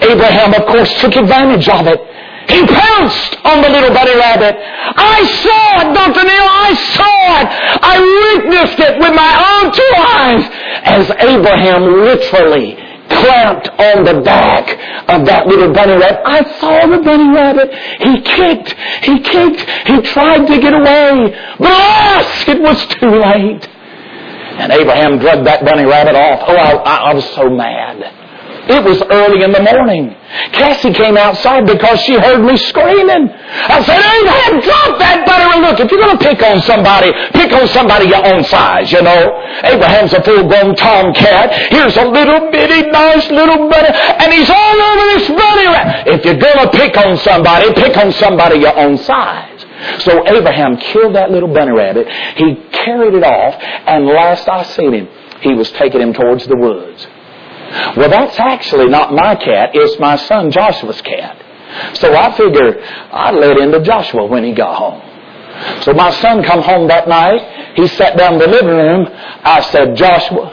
[0.00, 2.00] Abraham, of course, took advantage of it.
[2.48, 4.56] He pounced on the little bunny rabbit.
[4.96, 6.24] I saw it, Dr.
[6.24, 6.48] Neil.
[6.48, 7.48] I saw it.
[7.82, 7.96] I
[8.32, 10.44] witnessed it with my own two eyes
[10.84, 14.70] as Abraham literally clamped on the back
[15.08, 16.20] of that little bunny rabbit.
[16.24, 17.72] I saw the bunny rabbit.
[18.00, 18.72] He kicked.
[19.04, 19.60] He kicked.
[19.86, 21.34] He tried to get away.
[21.58, 23.68] But alas, it was too late.
[24.58, 26.40] And Abraham dragged that bunny rabbit off.
[26.48, 28.15] Oh, I, I was so mad.
[28.66, 30.10] It was early in the morning.
[30.50, 33.30] Cassie came outside because she heard me screaming.
[33.30, 37.14] I said, Abraham, drop that butter and look, if you're going to pick on somebody,
[37.30, 39.22] pick on somebody your own size, you know.
[39.62, 41.70] Abraham's a full-grown tomcat.
[41.70, 46.18] Here's a little bitty, nice little bunny, and he's all over this rabbit.
[46.18, 49.64] If you're going to pick on somebody, pick on somebody your own size.
[50.00, 52.08] So Abraham killed that little bunny rabbit.
[52.36, 53.54] He carried it off,
[53.86, 55.08] and last I seen him,
[55.40, 57.06] he was taking him towards the woods.
[57.96, 59.70] Well, that's actually not my cat.
[59.74, 61.42] It's my son Joshua's cat.
[61.96, 65.02] So I figure I'd let into Joshua when he got home.
[65.82, 67.74] So my son come home that night.
[67.76, 69.08] He sat down in the living room.
[69.10, 70.52] I said, Joshua,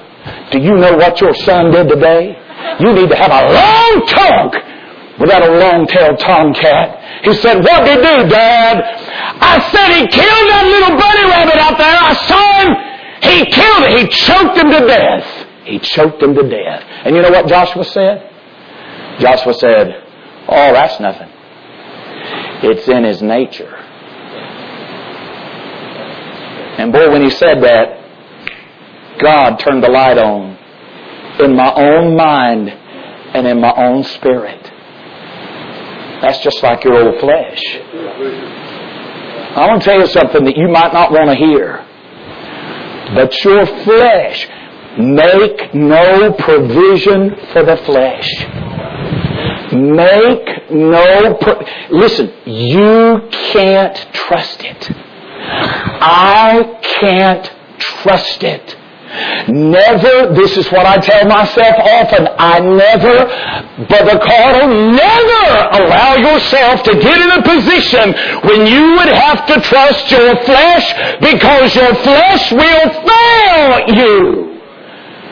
[0.52, 2.36] do you know what your son did today?
[2.80, 4.54] You need to have a long talk
[5.20, 7.24] with that long-tailed tomcat.
[7.24, 8.82] He said, what did he do, Dad?
[9.40, 11.96] I said he killed that little bunny rabbit out there.
[11.96, 12.76] I saw him.
[13.22, 13.92] He killed it.
[14.00, 15.43] He choked him to death.
[15.66, 16.84] He choked him to death.
[17.06, 18.30] And you know what Joshua said?
[19.20, 20.04] Joshua said,
[20.48, 21.30] Oh, that's nothing.
[22.64, 23.76] It's in his nature.
[26.78, 28.00] And boy, when he said that,
[29.20, 30.58] God turned the light on
[31.40, 34.72] in my own mind and in my own spirit.
[36.22, 37.62] That's just like your old flesh.
[39.56, 41.86] I want to tell you something that you might not want to hear.
[43.14, 44.48] But your flesh
[44.98, 48.30] Make no provision for the flesh.
[49.74, 51.36] Make no.
[51.42, 54.92] Pro- Listen, you can't trust it.
[55.46, 58.78] I can't trust it.
[59.48, 66.82] Never, this is what I tell myself often, I never, Brother Caudill, never allow yourself
[66.84, 68.14] to get in a position
[68.50, 74.53] when you would have to trust your flesh because your flesh will fail you.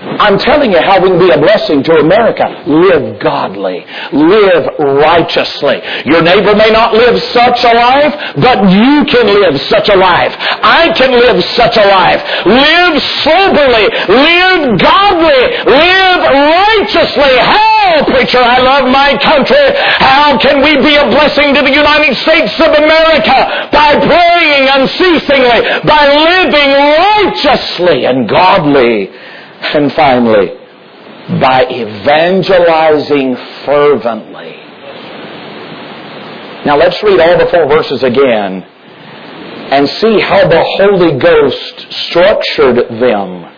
[0.02, 2.64] I'm telling you how we can be a blessing to America.
[2.66, 3.86] Live godly.
[4.12, 5.78] Live righteously.
[6.06, 10.36] Your neighbor may not live such a life, but you can live such a life.
[10.40, 12.22] I can live such a life.
[12.46, 13.86] Live soberly.
[14.10, 15.44] Live godly.
[15.70, 17.38] Live righteously.
[17.38, 19.70] How, preacher, I love my country.
[20.02, 23.70] How can we be a blessing to the United States of America?
[23.70, 29.12] By praying unceasingly, by living righteously and godly.
[29.62, 30.58] And finally,
[31.39, 34.58] by evangelizing fervently.
[36.65, 38.63] Now let's read all the four verses again
[39.71, 43.52] and see how the Holy Ghost structured them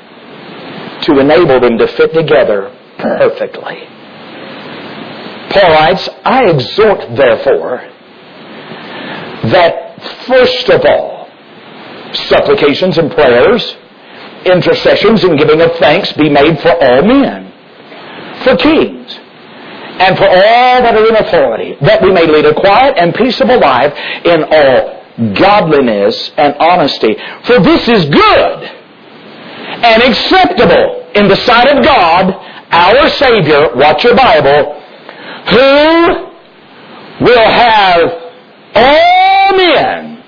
[1.02, 3.88] to enable them to fit together perfectly.
[5.50, 7.90] Paul writes, I exhort therefore
[9.50, 11.28] that first of all,
[12.14, 13.76] supplications and prayers
[14.46, 17.52] intercessions and giving of thanks be made for all men,
[18.44, 19.20] for kings,
[20.00, 23.60] and for all that are in authority, that we may lead a quiet and peaceable
[23.60, 23.94] life
[24.26, 27.16] in all godliness and honesty.
[27.44, 28.64] For this is good
[29.84, 32.34] and acceptable in the sight of God,
[32.72, 34.82] our Savior, watch your Bible,
[35.52, 38.02] who will have
[38.76, 40.24] all men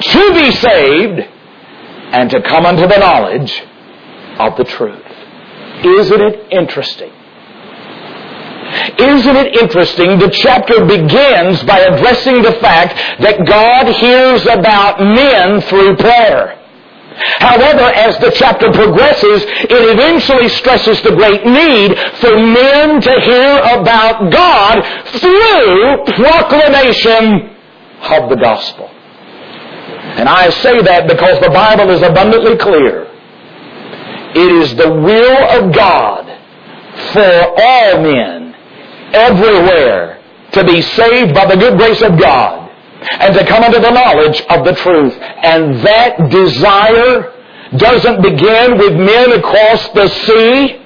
[0.00, 1.28] to be saved
[2.12, 3.62] and to come unto the knowledge
[4.38, 5.04] of the truth.
[5.84, 7.12] Isn't it interesting?
[8.98, 10.18] Isn't it interesting?
[10.18, 16.54] The chapter begins by addressing the fact that God hears about men through prayer.
[17.38, 23.58] However, as the chapter progresses, it eventually stresses the great need for men to hear
[23.80, 24.84] about God
[25.18, 27.56] through proclamation
[28.02, 28.90] of the gospel.
[30.18, 33.04] And I say that because the Bible is abundantly clear.
[34.34, 36.26] It is the will of God
[37.12, 38.52] for all men,
[39.14, 40.20] everywhere,
[40.52, 42.68] to be saved by the good grace of God
[43.20, 45.14] and to come unto the knowledge of the truth.
[45.14, 47.32] And that desire
[47.76, 50.82] doesn't begin with men across the sea.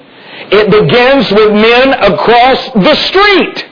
[0.51, 3.65] It begins with men across the street.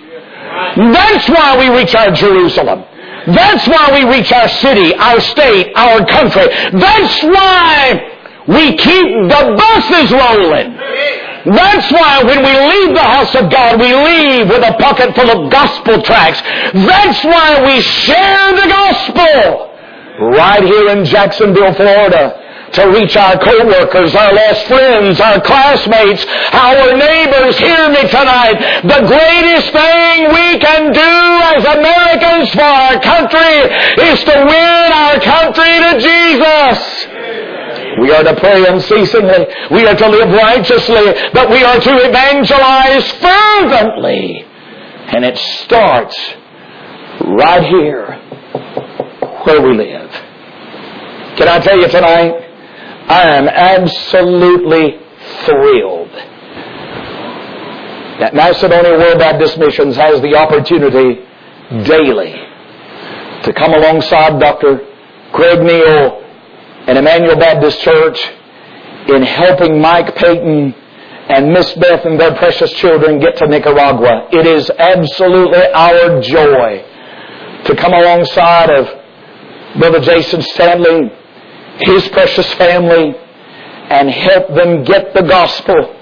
[0.91, 2.85] That's why we reach our Jerusalem.
[3.27, 6.47] That's why we reach our city, our state, our country.
[6.73, 8.17] That's why
[8.47, 10.77] we keep the buses rolling.
[11.45, 15.29] That's why when we leave the house of God, we leave with a pocket full
[15.29, 16.41] of gospel tracts.
[16.73, 19.69] That's why we share the gospel
[20.37, 22.40] right here in Jacksonville, Florida
[22.73, 27.57] to reach our co-workers, our lost friends, our classmates, our neighbors.
[27.59, 28.81] Hear me tonight.
[28.83, 31.13] The greatest thing we can do
[31.51, 33.55] as Americans for our country
[34.07, 37.07] is to win our country to Jesus.
[37.99, 39.47] We are to pray unceasingly.
[39.71, 44.45] We are to live righteously, but we are to evangelize fervently.
[45.13, 46.15] And it starts
[47.19, 48.15] right here
[49.43, 50.09] where we live.
[51.37, 52.50] Can I tell you tonight?
[53.07, 54.99] I am absolutely
[55.45, 56.11] thrilled
[58.19, 61.25] that Macedonia World Baptist Missions has the opportunity
[61.85, 62.31] daily
[63.43, 64.85] to come alongside Dr.
[65.33, 66.21] Craig Neal
[66.87, 68.19] and Emmanuel Baptist Church
[69.07, 70.73] in helping Mike Payton
[71.29, 74.27] and Miss Beth and their precious children get to Nicaragua.
[74.31, 76.85] It is absolutely our joy
[77.65, 78.87] to come alongside of
[79.79, 81.11] Brother Jason Stanley
[81.79, 83.15] his precious family
[83.89, 85.95] and help them get the gospel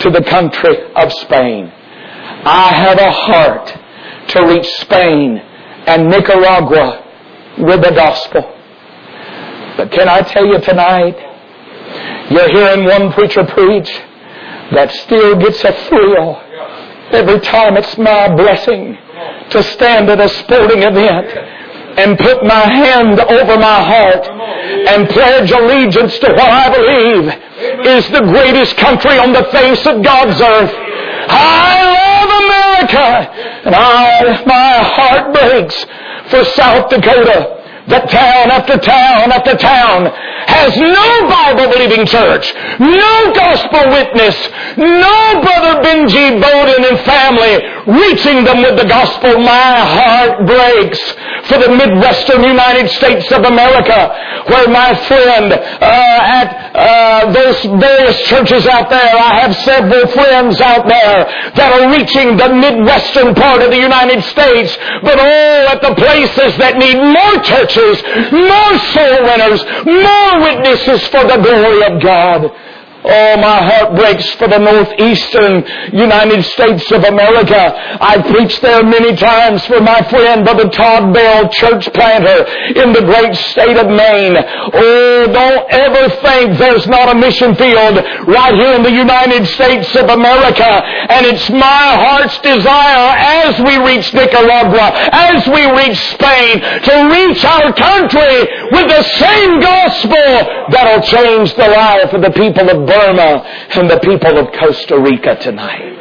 [0.00, 1.72] to the country of Spain.
[2.44, 3.78] I have a heart
[4.28, 5.38] to reach Spain
[5.86, 7.04] and Nicaragua
[7.58, 8.42] with the gospel.
[9.76, 11.16] But can I tell you tonight,
[12.30, 13.90] you're hearing one preacher preach
[14.72, 16.42] that still gets a thrill
[17.10, 18.98] every time it's my blessing
[19.50, 21.57] to stand at a sporting event
[21.98, 27.24] and put my hand over my heart and pledge allegiance to what I believe
[27.86, 30.74] is the greatest country on the face of God's earth.
[31.30, 33.08] I love America
[33.66, 35.76] and I, my heart breaks
[36.30, 37.57] for South Dakota
[37.88, 40.12] that town after town after town
[40.48, 44.36] has no Bible believing church, no gospel witness,
[44.76, 47.54] no brother Benji Bowden and family
[47.88, 49.38] reaching them with the gospel.
[49.40, 51.00] My heart breaks
[51.48, 54.12] for the Midwestern United States of America,
[54.48, 60.60] where my friend uh, at uh, those various churches out there, I have several friends
[60.60, 61.24] out there
[61.56, 66.56] that are reaching the Midwestern part of the United States, but all at the places
[66.58, 67.77] that need more churches,
[68.32, 72.50] more soul winners, more witnesses for the glory of God.
[73.08, 75.64] Oh, my heart breaks for the northeastern
[75.96, 77.56] United States of America.
[78.04, 82.44] I've preached there many times for my friend Brother Todd Bell, church planter
[82.76, 84.36] in the great state of Maine.
[84.36, 87.96] Oh, don't ever think there's not a mission field
[88.28, 90.68] right here in the United States of America.
[91.08, 93.08] And it's my heart's desire
[93.48, 99.60] as we reach Nicaragua, as we reach Spain, to reach our country with the same
[99.64, 104.98] gospel that'll change the life of the people of Burma and the people of Costa
[104.98, 105.94] Rica tonight.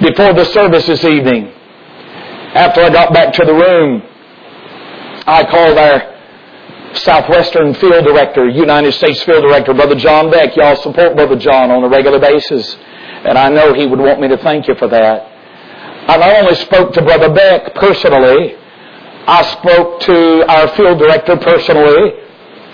[0.00, 1.52] Before the service this evening,
[2.54, 4.02] after I got back to the room,
[5.26, 6.14] I called our
[6.94, 10.54] Southwestern Field Director, United States Field Director, Brother John Beck.
[10.56, 12.76] Y'all support Brother John on a regular basis.
[13.24, 15.30] And I know he would want me to thank you for that.
[16.06, 18.56] I not only spoke to Brother Beck personally,
[19.26, 22.12] I spoke to our field director personally,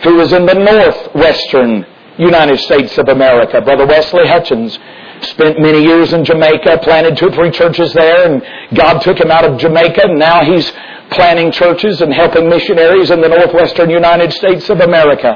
[0.02, 1.86] who was in the northwestern
[2.20, 3.60] United States of America.
[3.60, 4.78] Brother Wesley Hutchins
[5.22, 8.42] spent many years in Jamaica, planted two or three churches there, and
[8.76, 10.70] God took him out of Jamaica, and now he's
[11.10, 15.32] planting churches and helping missionaries in the northwestern United States of America.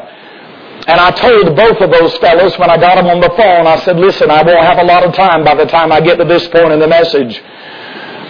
[0.86, 3.78] And I told both of those fellows when I got them on the phone, I
[3.80, 6.24] said, listen, I won't have a lot of time by the time I get to
[6.24, 7.42] this point in the message.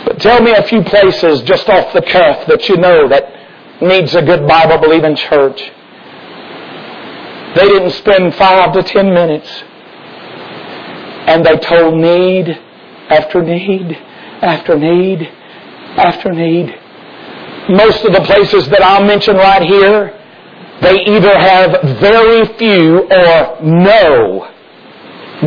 [0.05, 4.15] But tell me a few places just off the cuff that you know that needs
[4.15, 5.73] a good Bible believing church.
[7.55, 9.49] They didn't spend five to ten minutes.
[11.27, 12.49] And they told need
[13.09, 13.97] after need
[14.43, 15.23] after need
[15.97, 16.75] after need.
[17.69, 20.21] Most of the places that I'll mention right here,
[20.83, 24.51] they either have very few or no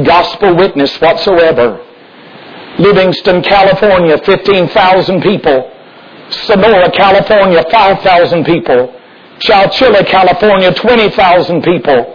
[0.03, 1.84] gospel witness whatsoever.
[2.80, 5.72] Livingston, California, 15,000 people.
[6.30, 8.96] Sonora, California, 5,000 people.
[9.39, 12.13] Chowchilla, California, 20,000 people.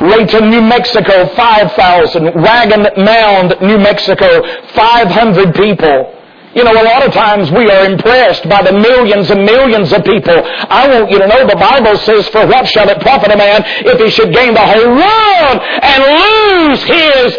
[0.00, 2.34] Layton, New Mexico, 5,000.
[2.34, 4.42] Wagon Mound, New Mexico,
[4.74, 6.10] 500 people.
[6.54, 10.04] You know, a lot of times we are impressed by the millions and millions of
[10.04, 10.34] people.
[10.38, 13.62] I want you to know the Bible says, for what shall it profit a man
[13.66, 17.38] if he should gain the whole world and lose his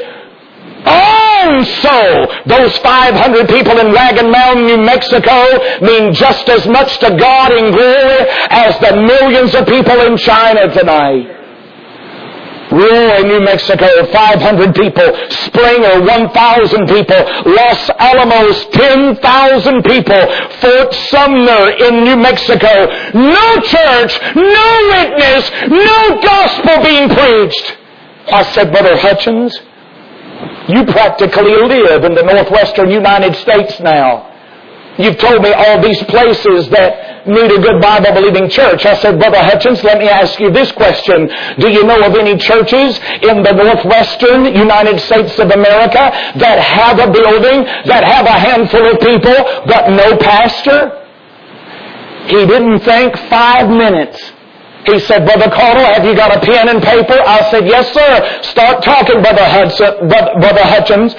[1.82, 2.28] soul.
[2.46, 5.46] Those 500 people in Wagon Mound, New Mexico
[5.82, 10.72] mean just as much to God in glory as the millions of people in China
[10.74, 11.32] tonight.
[12.72, 15.06] Roy, New Mexico, 500 people.
[15.30, 17.22] Springer, 1,000 people.
[17.46, 20.22] Los Alamos, 10,000 people.
[20.60, 22.68] Fort Sumner in New Mexico.
[23.14, 24.68] No church, no
[24.98, 27.78] witness, no gospel being preached.
[28.34, 29.62] I said, Brother Hutchins,
[30.68, 34.32] you practically live in the northwestern United States now.
[34.98, 38.86] You've told me all these places that need a good Bible believing church.
[38.86, 41.28] I said, Brother Hutchins, let me ask you this question.
[41.60, 47.00] Do you know of any churches in the northwestern United States of America that have
[47.00, 49.36] a building, that have a handful of people,
[49.68, 51.02] but no pastor?
[52.28, 54.32] He didn't think five minutes.
[54.86, 57.18] He said, Brother Caudill, have you got a pen and paper?
[57.18, 58.42] I said, yes, sir.
[58.54, 61.14] Start talking, Brother, Hudson, Brother Hutchins.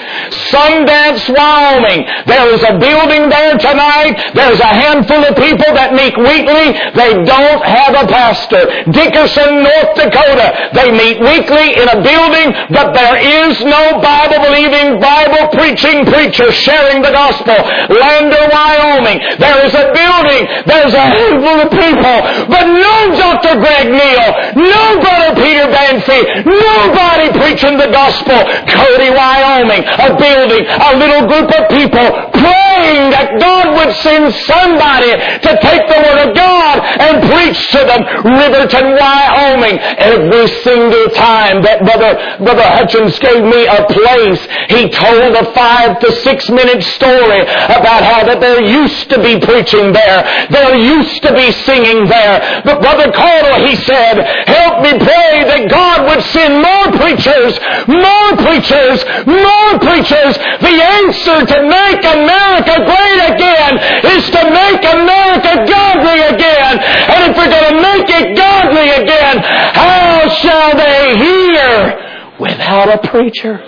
[0.54, 2.06] Sundance, Wyoming.
[2.30, 4.14] There is a building there tonight.
[4.38, 6.78] There's a handful of people that meet weekly.
[6.94, 8.86] They don't have a pastor.
[8.86, 10.70] Dickinson, North Dakota.
[10.70, 17.10] They meet weekly in a building, but there is no Bible-believing, Bible-preaching preacher sharing the
[17.10, 17.58] gospel.
[17.90, 19.18] Lander, Wyoming.
[19.42, 20.42] There is a building.
[20.70, 23.55] There's a handful of people, but no Dr.
[23.60, 28.38] Craig Neal, no Brother Peter Banfi, nobody preaching the gospel.
[28.68, 35.12] Cody, Wyoming, a building, a little group of people praying that God would send somebody
[35.16, 38.02] to take the Word of God and preach to them.
[38.24, 45.34] Riverton, Wyoming, every single time that Brother, Brother Hutchins gave me a place, he told
[45.36, 50.20] a five to six minute story about how that there used to be preaching there.
[50.50, 52.62] There used to be singing there.
[52.64, 53.10] But Brother
[53.46, 54.14] Caudill he said,
[54.46, 60.34] help me pray that God would send more preachers, more preachers, more preachers.
[60.60, 63.72] The answer to make America great again
[64.16, 66.74] is to make America godly again.
[66.80, 69.38] And if we're going to make it godly again,
[69.74, 73.58] how shall they hear without a preacher?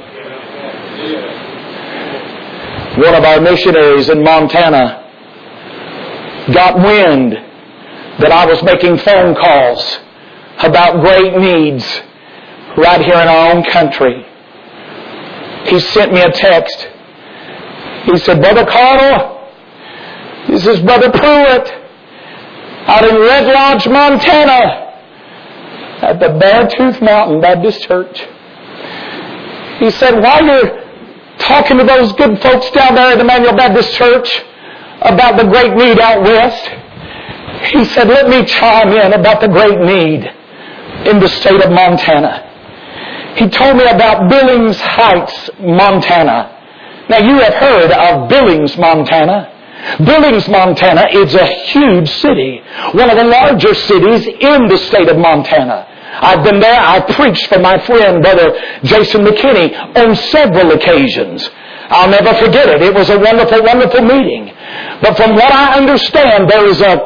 [2.99, 5.05] One of our missionaries in Montana
[6.53, 7.48] got wind
[8.19, 9.99] that I was making phone calls
[10.59, 11.85] about great needs
[12.77, 14.27] right here in our own country.
[15.67, 16.89] He sent me a text.
[18.07, 19.39] He said, Brother Caudill,
[20.49, 21.73] this is Brother Pruitt
[22.89, 24.87] out in Red Lodge, Montana
[26.01, 28.19] at the Beartooth Mountain Baptist Church.
[29.79, 30.85] He said, while you're
[31.39, 34.43] talking to those good folks down there at the Emmanuel Baptist Church
[35.03, 36.71] about the great need out west,
[37.73, 40.25] he said, let me chime in about the great need
[41.09, 42.45] in the state of Montana.
[43.37, 46.57] He told me about Billings Heights, Montana.
[47.09, 49.55] Now you have heard of Billings, Montana.
[50.05, 52.61] Billings, Montana is a huge city,
[52.93, 55.87] one of the larger cities in the state of Montana.
[56.21, 56.81] I've been there.
[56.81, 61.49] I preached for my friend, Brother Jason McKinney, on several occasions.
[61.91, 62.83] I'll never forget it.
[62.83, 64.53] It was a wonderful, wonderful meeting.
[65.01, 66.97] But from what I understand, there is a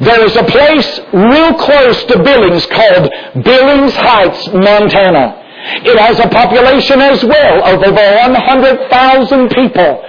[0.00, 3.10] there is a place real close to Billings called
[3.44, 5.44] Billings Heights, Montana.
[5.84, 10.04] It has a population as well of over 100,000 people.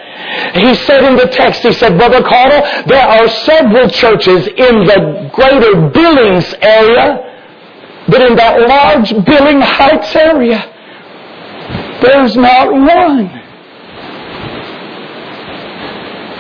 [0.54, 5.30] He said in the text, he said, Brother Caudill, there are several churches in the
[5.34, 7.26] greater Billings area,
[8.08, 10.60] but in that large Billings Heights area,
[12.02, 13.39] there's not one.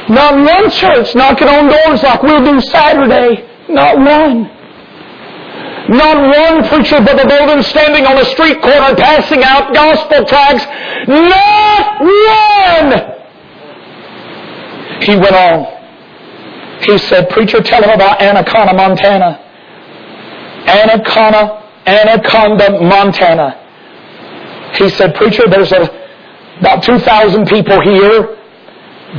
[0.09, 3.45] Not one church knocking on doors like we'll do Saturday.
[3.69, 4.49] Not one.
[5.89, 10.65] Not one preacher but the Bolden standing on a street corner passing out gospel tracts.
[11.07, 13.19] Not one!
[15.01, 15.79] He went on.
[16.81, 19.39] He said, Preacher, tell him about Anaconda, Montana.
[20.67, 23.55] Anaconda, Anaconda, Montana.
[24.75, 25.89] He said, Preacher, there's a,
[26.59, 28.37] about 2,000 people here.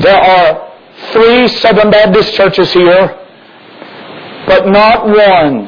[0.01, 0.70] There are
[1.13, 3.17] three Southern Baptist churches here,
[4.47, 5.65] but not one,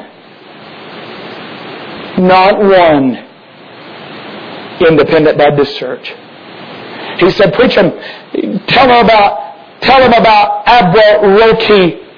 [2.27, 3.29] not one
[4.87, 6.13] independent Baptist church.
[7.19, 7.91] He said, preach them,
[8.67, 11.21] tell them about, tell him about Abwa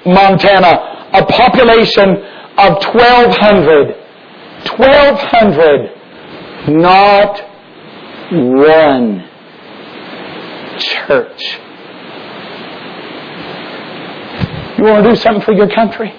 [0.06, 2.16] Montana, a population
[2.58, 3.96] of 1,200.
[4.78, 5.92] 1,200.
[6.68, 7.40] Not
[8.32, 9.28] one
[10.78, 11.58] church.
[14.75, 16.12] You want to do something for your country?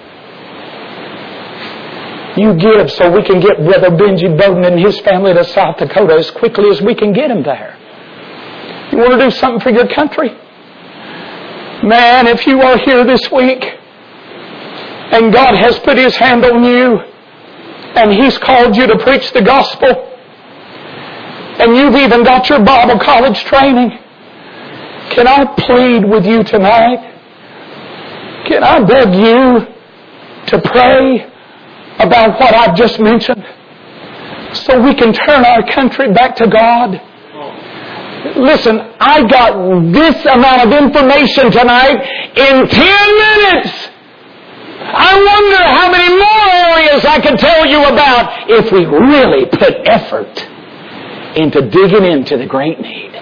[2.36, 6.14] You give so we can get Brother Benji Bowden and his family to South Dakota
[6.14, 7.76] as quickly as we can get them there.
[8.92, 10.28] You want to do something for your country?
[11.82, 16.98] Man, if you are here this week and God has put His hand on you
[17.94, 19.88] and He's called you to preach the gospel
[21.58, 23.90] and you've even got your Bible college training,
[25.10, 27.17] can I plead with you tonight?
[28.48, 29.66] Can I beg you
[30.46, 31.30] to pray
[31.98, 33.44] about what I've just mentioned
[34.54, 36.98] so we can turn our country back to God?
[38.36, 39.52] Listen, I got
[39.92, 42.00] this amount of information tonight
[42.36, 43.88] in 10 minutes.
[44.80, 49.74] I wonder how many more areas I could tell you about if we really put
[49.86, 50.48] effort
[51.36, 53.17] into digging into the great need.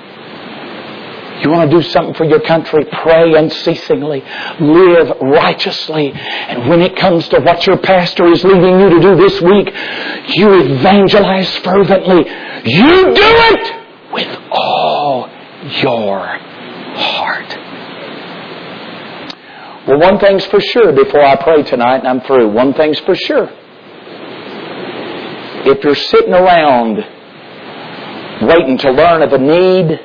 [1.43, 2.85] You want to do something for your country?
[2.85, 4.23] Pray unceasingly.
[4.61, 6.13] Live righteously.
[6.13, 9.73] And when it comes to what your pastor is leading you to do this week,
[10.37, 12.29] you evangelize fervently.
[12.65, 13.87] You do it!
[14.17, 15.29] with all
[15.83, 16.27] your
[16.97, 17.59] heart.
[19.87, 22.49] Well, one thing's for sure before I pray tonight and I'm through.
[22.49, 23.49] One thing's for sure.
[25.69, 26.97] If you're sitting around
[28.43, 30.01] waiting to learn of a need,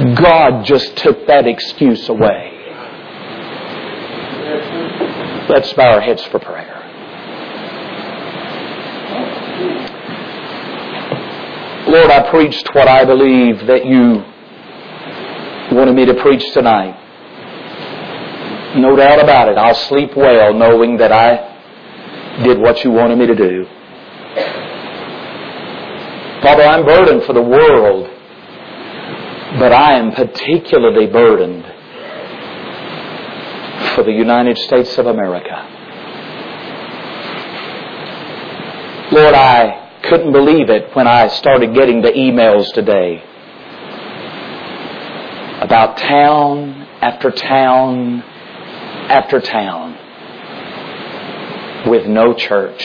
[0.00, 2.56] God just took that excuse away.
[5.48, 6.76] Let's bow our heads for prayer.
[11.86, 14.24] Lord, I preached what I believe that you
[15.76, 16.96] wanted me to preach tonight.
[18.76, 19.58] No doubt about it.
[19.58, 23.66] I'll sleep well knowing that I did what you wanted me to do.
[26.42, 28.08] Father, I'm burdened for the world,
[29.58, 31.64] but I am particularly burdened
[33.94, 35.66] for the United States of America.
[39.12, 43.24] Lord, I couldn't believe it when I started getting the emails today
[45.60, 48.22] about town after town
[49.10, 49.98] after town
[51.90, 52.82] with no church.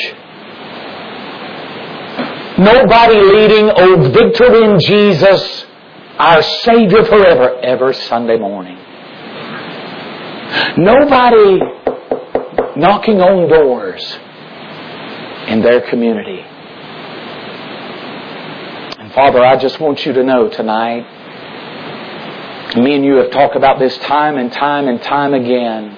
[2.58, 5.55] Nobody leading Old Victory in Jesus,
[6.18, 8.78] our Savior forever, every Sunday morning.
[10.78, 11.60] Nobody
[12.78, 14.18] knocking on doors
[15.48, 16.40] in their community.
[19.00, 21.06] And Father, I just want you to know tonight,
[22.78, 25.90] me and you have talked about this time and time and time again,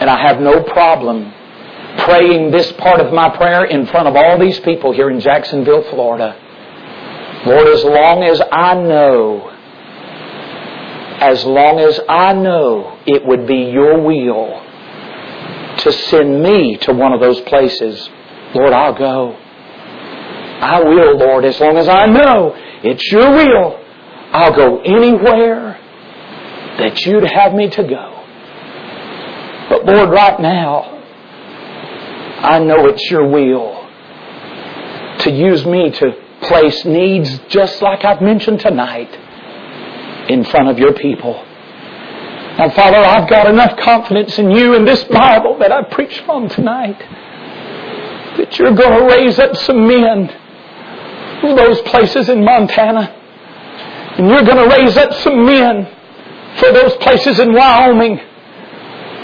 [0.00, 1.32] and I have no problem
[1.98, 5.82] praying this part of my prayer in front of all these people here in Jacksonville,
[5.90, 6.36] Florida.
[7.44, 9.48] Lord, as long as I know,
[11.20, 14.62] as long as I know it would be your will
[15.78, 18.08] to send me to one of those places,
[18.54, 19.32] Lord, I'll go.
[19.32, 23.78] I will, Lord, as long as I know it's your will.
[24.32, 25.78] I'll go anywhere
[26.78, 28.24] that you'd have me to go.
[29.68, 30.82] But Lord, right now,
[32.40, 33.86] I know it's your will
[35.20, 39.12] to use me to place needs just like I've mentioned tonight
[40.28, 41.34] in front of your people.
[41.34, 46.48] And Father, I've got enough confidence in you and this Bible that I preached from
[46.48, 46.98] tonight
[48.36, 50.28] that you're going to raise up some men
[51.40, 53.18] for those places in Montana.
[54.18, 55.86] And you're going to raise up some men
[56.58, 58.20] for those places in Wyoming.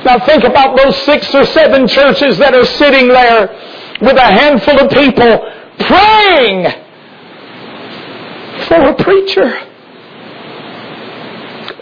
[0.04, 3.48] Now think about those six or seven churches that are sitting there
[4.00, 6.87] with a handful of people praying
[8.68, 9.68] for a preacher.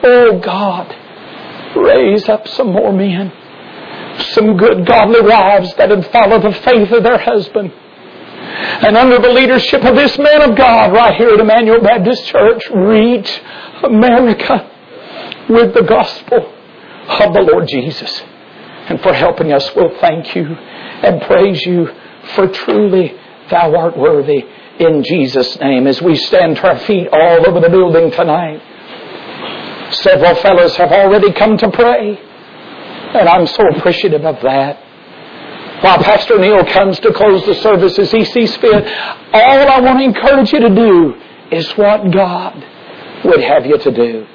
[0.03, 0.95] Oh God,
[1.77, 3.33] raise up some more men,
[4.33, 7.73] some good godly wives that would follow the faith of their husband.
[7.73, 12.63] And under the leadership of this man of God right here at Emmanuel Baptist Church,
[12.71, 13.41] reach
[13.83, 14.71] America
[15.49, 16.53] with the gospel
[17.09, 18.23] of the Lord Jesus.
[18.89, 21.89] And for helping us, we'll thank you and praise you
[22.35, 23.19] for truly
[23.51, 24.45] thou art worthy
[24.79, 25.87] in Jesus' name.
[25.87, 28.63] As we stand to our feet all over the building tonight,
[29.95, 32.19] several fellows have already come to pray.
[33.15, 34.83] And I'm so appreciative of that.
[35.83, 38.87] While Pastor Neal comes to close the service as he sees fit,
[39.33, 41.15] all I want to encourage you to do
[41.51, 42.65] is what God
[43.25, 44.27] would have you to do.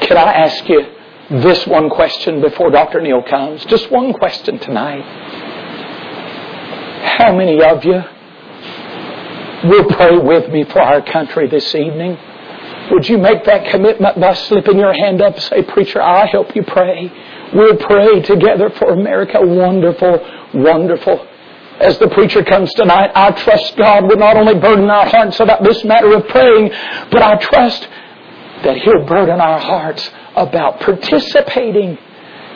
[0.00, 0.84] Can I ask you
[1.30, 3.00] this one question before Dr.
[3.00, 3.64] Neal comes?
[3.66, 5.04] Just one question tonight.
[7.18, 8.02] How many of you
[9.64, 12.18] will pray with me for our country this evening?
[12.90, 16.54] Would you make that commitment by slipping your hand up and say, Preacher, I'll help
[16.54, 17.10] you pray.
[17.54, 19.38] We'll pray together for America.
[19.40, 21.26] Wonderful, wonderful.
[21.80, 25.62] As the preacher comes tonight, I trust God will not only burden our hearts about
[25.62, 26.70] this matter of praying,
[27.10, 27.88] but I trust
[28.62, 31.98] that He'll burden our hearts about participating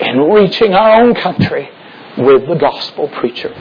[0.01, 1.71] in reaching our own country
[2.19, 3.55] with the gospel preacher.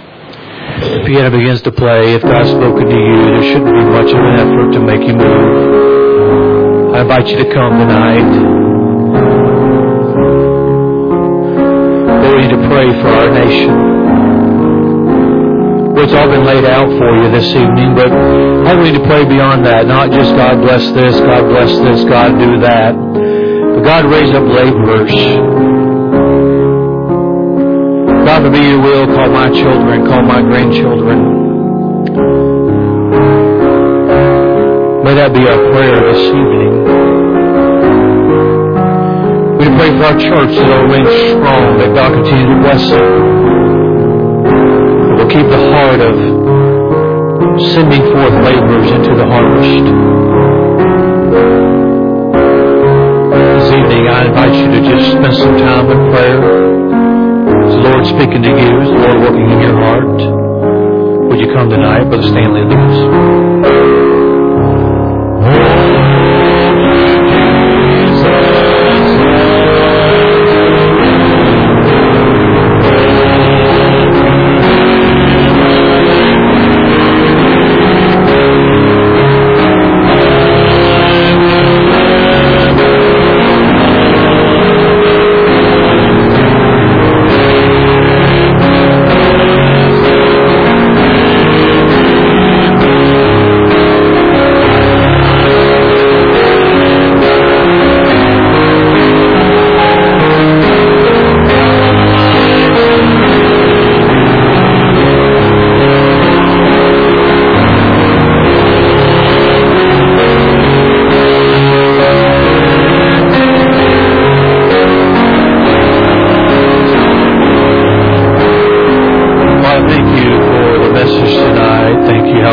[1.06, 2.16] Piano begins to play.
[2.16, 5.16] If God's spoken to you, there shouldn't be much of an effort to make you
[5.16, 6.94] move.
[6.96, 8.32] I invite you to come tonight.
[12.24, 13.96] Lord, we need to pray for our nation.
[15.98, 19.66] It's all been laid out for you this evening, but I need to pray beyond
[19.66, 19.88] that.
[19.88, 22.94] Not just God bless this, God bless this, God do that.
[22.94, 25.12] But God raise up laborers
[28.26, 31.46] God, to be your will, call my children, call my grandchildren.
[35.06, 36.74] May that be our prayer this evening.
[39.60, 43.06] We pray for our church that it'll remain strong, that God continue to bless it.
[45.16, 46.18] We'll keep the heart of
[47.78, 49.86] sending forth laborers into the harvest.
[53.54, 56.65] This evening, I invite you to just spend some time in prayer.
[57.86, 58.82] Lord speaking to you?
[58.82, 60.18] Is the Lord working in your heart?
[61.30, 63.95] Would you come tonight, Brother Stanley Lewis?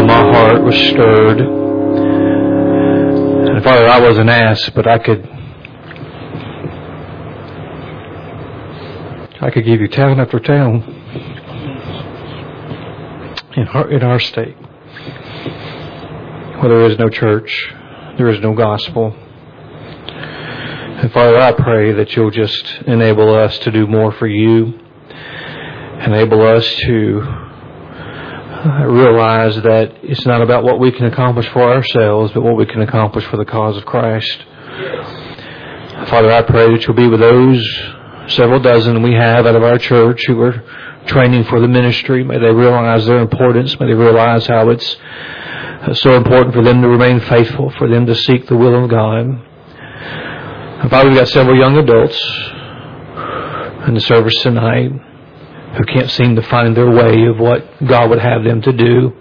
[0.07, 1.41] My heart was stirred.
[3.51, 5.29] And Father, I wasn't asked, but I could
[9.41, 10.83] I could give you town after town
[13.57, 14.57] in our, in our state
[16.61, 17.69] where there is no church,
[18.19, 19.17] there is no gospel.
[21.01, 24.79] And Father, I pray that you'll just enable us to do more for you
[26.05, 27.52] enable us to
[28.65, 32.83] realize that it's not about what we can accomplish for ourselves, but what we can
[32.83, 34.45] accomplish for the cause of Christ.
[36.07, 37.65] Father, I pray that you'll be with those
[38.29, 40.65] several dozen we have out of our church who are
[41.07, 42.23] training for the ministry.
[42.23, 43.79] May they realize their importance.
[43.81, 44.97] May they realize how it's
[45.83, 48.91] uh, so important for them to remain faithful, for them to seek the will of
[48.91, 49.43] God.
[50.89, 52.21] Father, we've got several young adults
[53.89, 54.93] in the service tonight
[55.77, 59.13] who can't seem to find their way of what God would have them to do.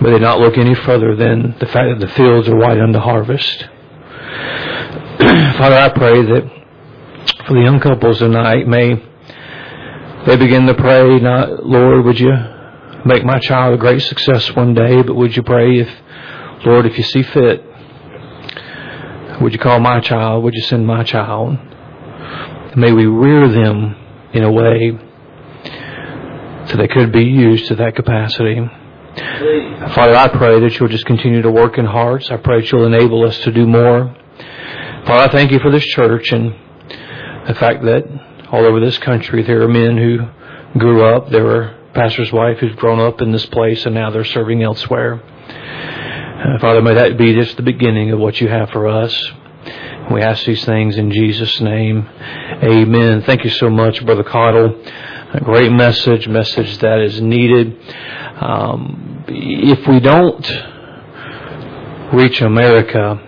[0.00, 2.98] But they not look any further than the fact that the fields are white unto
[2.98, 3.68] harvest.
[5.18, 6.50] Father, I pray that
[7.46, 8.94] for the young couples tonight, may
[10.26, 12.32] they begin to pray, not, Lord, would you
[13.04, 15.90] make my child a great success one day, but would you pray if,
[16.64, 17.64] Lord, if you see fit,
[19.40, 21.58] would you call my child, would you send my child?
[22.76, 23.96] May we rear them
[24.32, 24.92] in a way
[26.68, 28.60] so they could be used to that capacity.
[29.94, 32.30] Father, I pray that you'll just continue to work in hearts.
[32.30, 34.14] I pray that you'll enable us to do more.
[35.06, 36.54] Father, I thank you for this church and
[37.46, 38.04] the fact that
[38.50, 41.30] all over this country there are men who grew up.
[41.30, 45.20] There are pastor's wife who's grown up in this place and now they're serving elsewhere.
[45.22, 49.32] Uh, Father, may that be just the beginning of what you have for us.
[50.10, 52.08] We ask these things in Jesus' name.
[52.62, 53.22] Amen.
[53.22, 55.34] Thank you so much, Brother Caudill.
[55.34, 57.78] A great message, message that is needed.
[58.42, 60.44] Um, if we don't
[62.12, 63.18] reach America,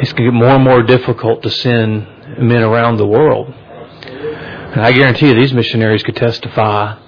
[0.00, 2.06] it's going to get more and more difficult to send
[2.38, 3.52] men around the world.
[3.52, 6.98] And I guarantee you these missionaries could testify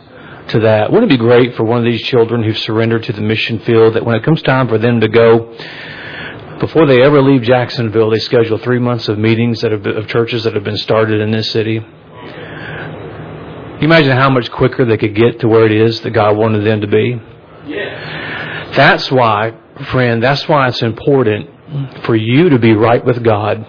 [0.49, 0.93] to that.
[0.93, 3.95] Wouldn't it be great for one of these children who've surrendered to the mission field
[3.95, 5.57] that when it comes time for them to go,
[6.61, 10.09] before they ever leave Jacksonville, they schedule three months of meetings that have been, of
[10.09, 11.75] churches that have been started in this city.
[11.75, 11.83] You
[13.83, 16.81] imagine how much quicker they could get to where it is that God wanted them
[16.81, 17.21] to be?
[17.67, 18.73] Yeah.
[18.75, 19.53] That's why,
[19.91, 21.51] friend, that's why it's important
[22.05, 23.67] for you to be right with God,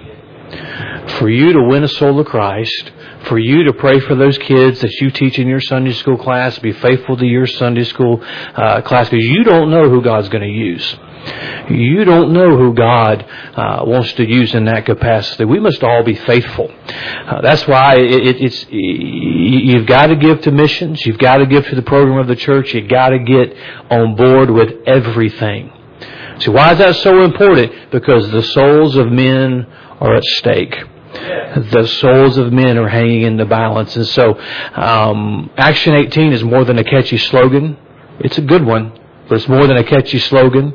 [1.20, 2.92] for you to win a soul to Christ,
[3.26, 6.58] for you to pray for those kids that you teach in your Sunday school class,
[6.60, 10.44] be faithful to your Sunday school uh, class, because you don't know who God's going
[10.44, 10.98] to use.
[11.70, 13.26] You don't know who God
[13.56, 15.46] uh, wants to use in that capacity.
[15.46, 16.72] We must all be faithful.
[16.72, 21.06] Uh, that's why it, it's you've got to give to missions.
[21.06, 22.74] You've got to give to the program of the church.
[22.74, 23.56] You've got to get
[23.90, 25.74] on board with everything.
[26.40, 27.92] See, why is that so important?
[27.92, 29.66] Because the souls of men
[30.00, 30.76] are at stake.
[31.72, 33.96] The souls of men are hanging in the balance.
[33.96, 34.40] And so,
[34.76, 37.78] um, Action 18 is more than a catchy slogan.
[38.20, 38.92] It's a good one,
[39.28, 40.74] but it's more than a catchy slogan.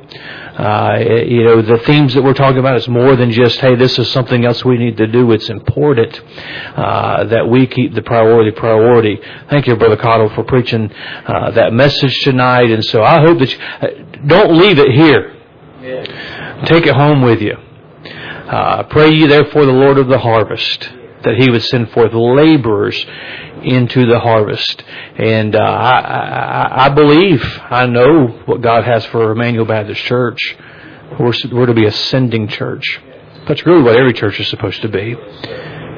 [0.62, 3.98] Uh, you know, the themes that we're talking about is more than just, hey, this
[3.98, 5.32] is something else we need to do.
[5.32, 6.20] It's important
[6.76, 9.18] uh, that we keep the priority priority.
[9.50, 10.88] Thank you, Brother Caudill, for preaching
[11.26, 12.70] uh, that message tonight.
[12.70, 15.34] And so I hope that you, uh, don't leave it here.
[15.82, 16.64] Yeah.
[16.66, 17.54] Take it home with you.
[17.54, 20.92] Uh, pray ye therefore the Lord of the harvest
[21.24, 23.04] that he would send forth laborers
[23.64, 24.82] into the harvest.
[25.16, 30.56] And uh, I, I, I believe, I know what God has for Emmanuel Baptist Church.
[31.18, 33.00] We're, we're to be a sending church.
[33.46, 35.14] That's really what every church is supposed to be,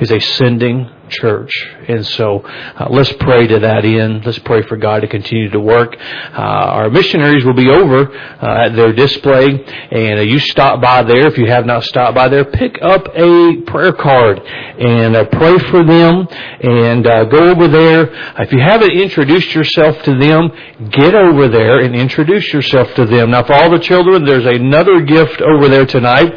[0.00, 1.52] is a sending church.
[1.88, 4.24] And so uh, let's pray to that end.
[4.24, 5.96] Let's pray for God to continue to work.
[5.98, 9.46] Uh, our missionaries will be over uh, at their display,
[9.90, 11.26] and uh, you stop by there.
[11.26, 15.58] If you have not stopped by there, pick up a prayer card and uh, pray
[15.70, 16.26] for them
[16.60, 18.12] and uh, go over there.
[18.40, 20.50] If you haven't introduced yourself to them,
[20.90, 23.30] get over there and introduce yourself to them.
[23.30, 26.32] Now, for all the children, there's another gift over there tonight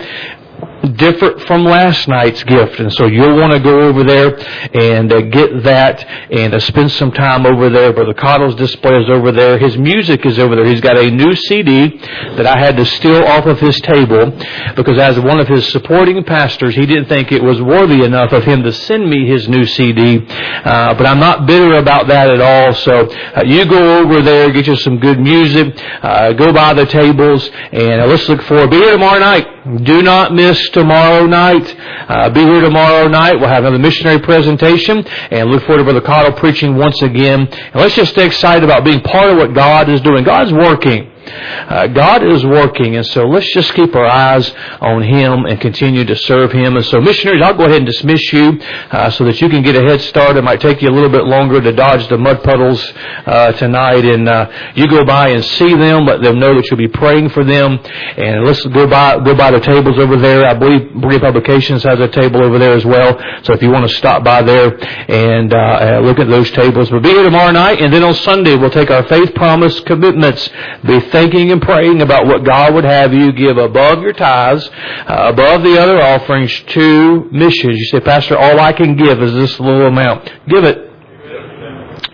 [0.96, 2.80] different from last night's gift.
[2.80, 4.38] And so you'll want to go over there
[4.74, 7.94] and uh, get that and uh, spend some time over there.
[7.94, 9.58] Brother Caudill's display is over there.
[9.58, 10.66] His music is over there.
[10.66, 14.32] He's got a new CD that I had to steal off of his table
[14.76, 18.44] because as one of his supporting pastors, he didn't think it was worthy enough of
[18.44, 20.26] him to send me his new CD.
[20.28, 22.74] Uh, but I'm not bitter about that at all.
[22.74, 26.86] So uh, you go over there, get you some good music, uh, go by the
[26.86, 28.72] tables, and uh, let's look forward.
[28.72, 29.84] Be here tomorrow night.
[29.84, 31.76] Do not miss tomorrow night.
[32.10, 33.36] Uh, be here tomorrow night.
[33.40, 37.48] We'll have another missionary presentation and look forward to Brother Caudill preaching once again.
[37.48, 40.24] And let's just stay excited about being part of what God is doing.
[40.24, 41.12] God's working.
[41.28, 44.52] Uh, God is working, and so let's just keep our eyes
[44.82, 46.76] on Him and continue to serve Him.
[46.76, 48.60] And so, missionaries, I'll go ahead and dismiss you
[48.92, 50.38] uh, so that you can get a head start.
[50.38, 52.94] It might take you a little bit longer to dodge the mud puddles
[53.26, 56.06] uh, tonight, and uh, you go by and see them.
[56.06, 57.80] Let them know that you'll be praying for them,
[58.18, 60.46] and let's go by go by the tables over there.
[60.46, 63.20] I believe Berea Publications has a table over there as well.
[63.44, 64.78] So if you want to stop by there
[65.10, 68.14] and uh, uh, look at those tables, we'll be here tomorrow night, and then on
[68.14, 70.50] Sunday we'll take our faith promise commitments.
[70.86, 75.32] Be thinking and praying about what God would have you give above your tithes, uh,
[75.34, 77.78] above the other offerings to missions.
[77.78, 80.32] You say, Pastor, all I can give is this little amount.
[80.48, 80.78] Give it.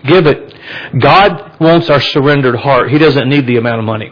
[0.06, 0.56] Give it.
[1.00, 2.92] God wants our surrendered heart.
[2.92, 4.10] He doesn't need the amount of money.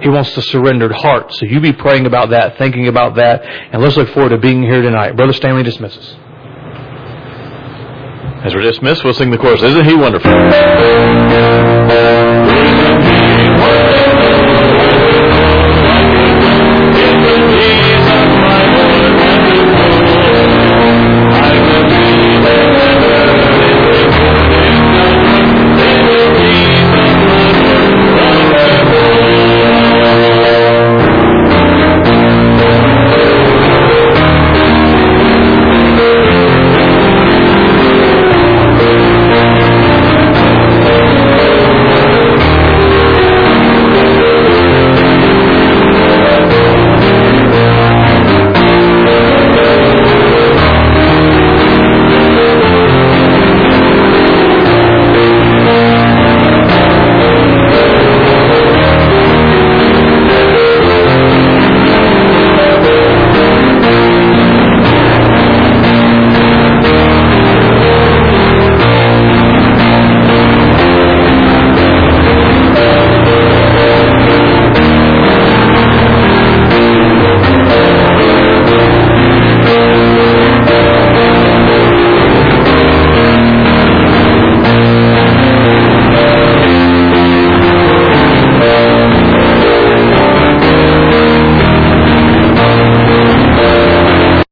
[0.00, 1.32] He wants the surrendered heart.
[1.34, 4.62] So you be praying about that, thinking about that, and let's look forward to being
[4.62, 5.16] here tonight.
[5.16, 6.16] Brother Stanley dismisses.
[8.44, 9.62] As we're dismissed, we'll sing the chorus.
[9.62, 10.30] Isn't he wonderful?